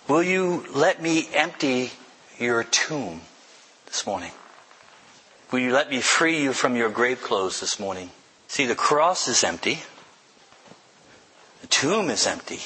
Will 0.07 0.21
you 0.21 0.65
let 0.71 1.01
me 1.01 1.27
empty 1.33 1.91
your 2.37 2.63
tomb 2.63 3.21
this 3.87 4.05
morning? 4.05 4.31
Will 5.51 5.59
you 5.59 5.73
let 5.73 5.89
me 5.89 6.01
free 6.01 6.41
you 6.41 6.53
from 6.53 6.75
your 6.75 6.89
grave 6.89 7.21
clothes 7.21 7.59
this 7.59 7.79
morning? 7.79 8.11
See, 8.47 8.65
the 8.65 8.75
cross 8.75 9.27
is 9.27 9.43
empty. 9.43 9.79
The 11.61 11.67
tomb 11.67 12.09
is 12.09 12.27
empty. 12.27 12.59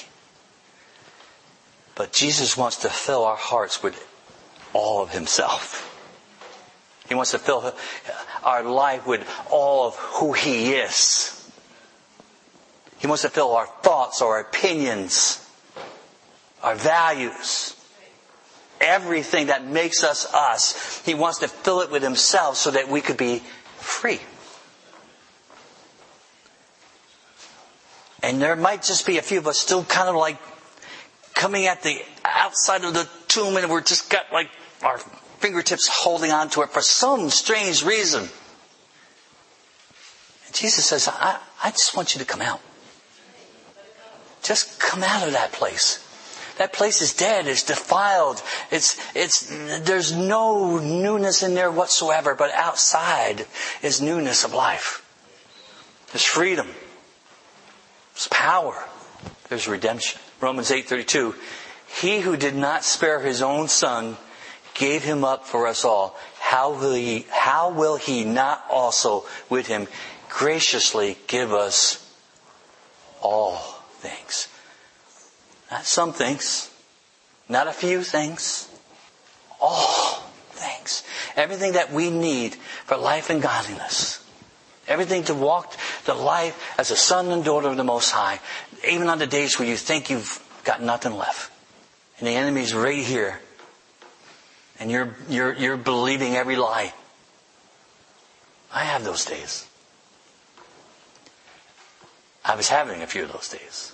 But 1.95 2.11
Jesus 2.11 2.57
wants 2.57 2.77
to 2.77 2.89
fill 2.89 3.23
our 3.23 3.37
hearts 3.37 3.81
with 3.81 4.07
all 4.73 5.01
of 5.01 5.11
Himself. 5.11 5.96
He 7.07 7.15
wants 7.15 7.31
to 7.31 7.39
fill 7.39 7.73
our 8.43 8.63
life 8.63 9.07
with 9.07 9.27
all 9.49 9.87
of 9.87 9.95
who 9.95 10.33
He 10.33 10.73
is. 10.73 11.33
He 12.99 13.07
wants 13.07 13.21
to 13.21 13.29
fill 13.29 13.55
our 13.55 13.67
thoughts, 13.67 14.21
our 14.21 14.39
opinions, 14.39 15.47
our 16.63 16.75
values, 16.75 17.75
everything 18.81 19.47
that 19.47 19.65
makes 19.65 20.03
us 20.03 20.31
us. 20.33 21.01
He 21.05 21.13
wants 21.13 21.39
to 21.39 21.47
fill 21.47 21.81
it 21.81 21.91
with 21.91 22.03
Himself 22.03 22.57
so 22.57 22.71
that 22.71 22.89
we 22.89 23.01
could 23.01 23.17
be 23.17 23.39
free. 23.77 24.19
And 28.23 28.41
there 28.41 28.55
might 28.55 28.81
just 28.81 29.05
be 29.05 29.17
a 29.17 29.21
few 29.21 29.37
of 29.37 29.47
us 29.47 29.59
still 29.59 29.83
kind 29.83 30.09
of 30.09 30.15
like 30.15 30.37
coming 31.33 31.67
at 31.67 31.83
the 31.83 32.01
outside 32.25 32.83
of 32.83 32.93
the 32.93 33.07
tomb 33.27 33.55
and 33.57 33.69
we're 33.69 33.81
just 33.81 34.09
got 34.09 34.25
like 34.33 34.49
our 34.81 34.99
fingertips 35.37 35.87
holding 35.87 36.31
on 36.31 36.49
to 36.51 36.61
it 36.61 36.69
for 36.69 36.81
some 36.81 37.29
strange 37.29 37.83
reason. 37.83 38.29
And 40.45 40.55
Jesus 40.55 40.85
says, 40.85 41.07
I, 41.07 41.39
I 41.63 41.71
just 41.71 41.95
want 41.95 42.15
you 42.15 42.19
to 42.19 42.25
come 42.25 42.41
out. 42.41 42.61
Just 44.43 44.79
come 44.79 45.03
out 45.03 45.25
of 45.25 45.33
that 45.33 45.51
place. 45.51 46.03
That 46.57 46.73
place 46.73 47.01
is 47.01 47.13
dead. 47.13 47.47
It's 47.47 47.63
defiled. 47.63 48.41
It's, 48.71 48.97
it's, 49.15 49.47
there's 49.81 50.15
no 50.15 50.79
newness 50.79 51.43
in 51.43 51.53
there 51.53 51.71
whatsoever, 51.71 52.33
but 52.33 52.51
outside 52.51 53.45
is 53.83 54.01
newness 54.01 54.43
of 54.43 54.53
life. 54.53 55.03
There's 56.11 56.23
freedom. 56.23 56.67
There's 58.13 58.27
power. 58.29 58.83
There's 59.49 59.67
redemption. 59.67 60.19
Romans 60.41 60.71
8:32. 60.71 61.35
He 62.01 62.21
who 62.21 62.37
did 62.37 62.55
not 62.55 62.83
spare 62.83 63.19
his 63.19 63.41
own 63.41 63.67
son 63.67 64.17
gave 64.77 65.03
him 65.03 65.23
up 65.23 65.45
for 65.45 65.67
us 65.67 65.83
all. 65.83 66.15
how 66.39 66.71
will 66.71 66.93
he, 66.93 67.25
how 67.29 67.71
will 67.71 67.97
he 67.97 68.23
not 68.23 68.63
also 68.69 69.25
with 69.49 69.67
him 69.67 69.87
graciously 70.29 71.17
give 71.27 71.51
us 71.51 71.99
all 73.21 73.57
things? 73.99 74.47
Not 75.69 75.85
some 75.85 76.13
things, 76.13 76.71
not 77.49 77.67
a 77.67 77.73
few 77.73 78.01
things, 78.01 78.69
all 79.59 80.23
things. 80.51 81.03
Everything 81.35 81.73
that 81.73 81.91
we 81.91 82.09
need 82.09 82.55
for 82.85 82.95
life 82.95 83.29
and 83.29 83.41
godliness. 83.41 84.23
Everything 84.87 85.23
to 85.25 85.33
walk 85.33 85.75
the 86.05 86.13
life 86.13 86.55
as 86.79 86.91
a 86.91 86.95
son 86.95 87.29
and 87.31 87.43
daughter 87.43 87.67
of 87.67 87.75
the 87.75 87.83
Most 87.83 88.11
High, 88.11 88.39
even 88.87 89.09
on 89.09 89.19
the 89.19 89.27
days 89.27 89.59
where 89.59 89.67
you 89.67 89.75
think 89.75 90.09
you've 90.09 90.39
got 90.63 90.81
nothing 90.81 91.13
left. 91.13 91.51
And 92.19 92.27
the 92.27 92.31
enemy's 92.31 92.73
right 92.73 93.03
here. 93.03 93.41
And 94.79 94.91
you're, 94.91 95.15
you're, 95.29 95.53
you're 95.53 95.77
believing 95.77 96.35
every 96.35 96.55
lie. 96.55 96.93
I 98.73 98.83
have 98.83 99.03
those 99.03 99.25
days. 99.25 99.67
I 102.45 102.55
was 102.55 102.69
having 102.69 103.01
a 103.01 103.07
few 103.07 103.23
of 103.23 103.31
those 103.31 103.49
days 103.49 103.93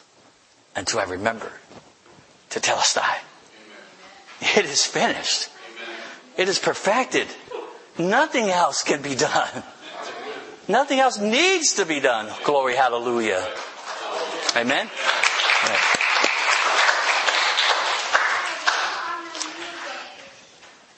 until 0.75 0.99
I 0.99 1.03
remembered 1.03 1.51
tetelestai. 2.49 3.17
It 4.41 4.65
is 4.65 4.85
finished. 4.85 5.49
It 6.37 6.49
is 6.49 6.59
perfected. 6.59 7.27
Nothing 7.97 8.49
else 8.49 8.83
can 8.83 9.01
be 9.01 9.15
done. 9.15 9.63
Nothing 10.67 10.99
else 10.99 11.19
needs 11.19 11.73
to 11.75 11.85
be 11.85 11.99
done. 11.99 12.29
Glory, 12.43 12.75
hallelujah. 12.75 13.47
Amen. 14.55 14.89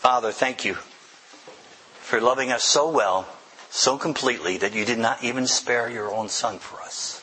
Father, 0.06 0.32
thank 0.32 0.64
you 0.64 0.76
for 2.00 2.22
loving 2.22 2.52
us 2.52 2.64
so 2.64 2.88
well, 2.88 3.28
so 3.72 3.98
completely, 3.98 4.56
that 4.58 4.76
you 4.76 4.86
did 4.86 5.00
not 5.00 5.24
even 5.24 5.48
spare 5.48 5.90
your 5.90 6.14
own 6.14 6.30
son 6.30 6.60
for 6.60 6.80
us. 6.80 7.15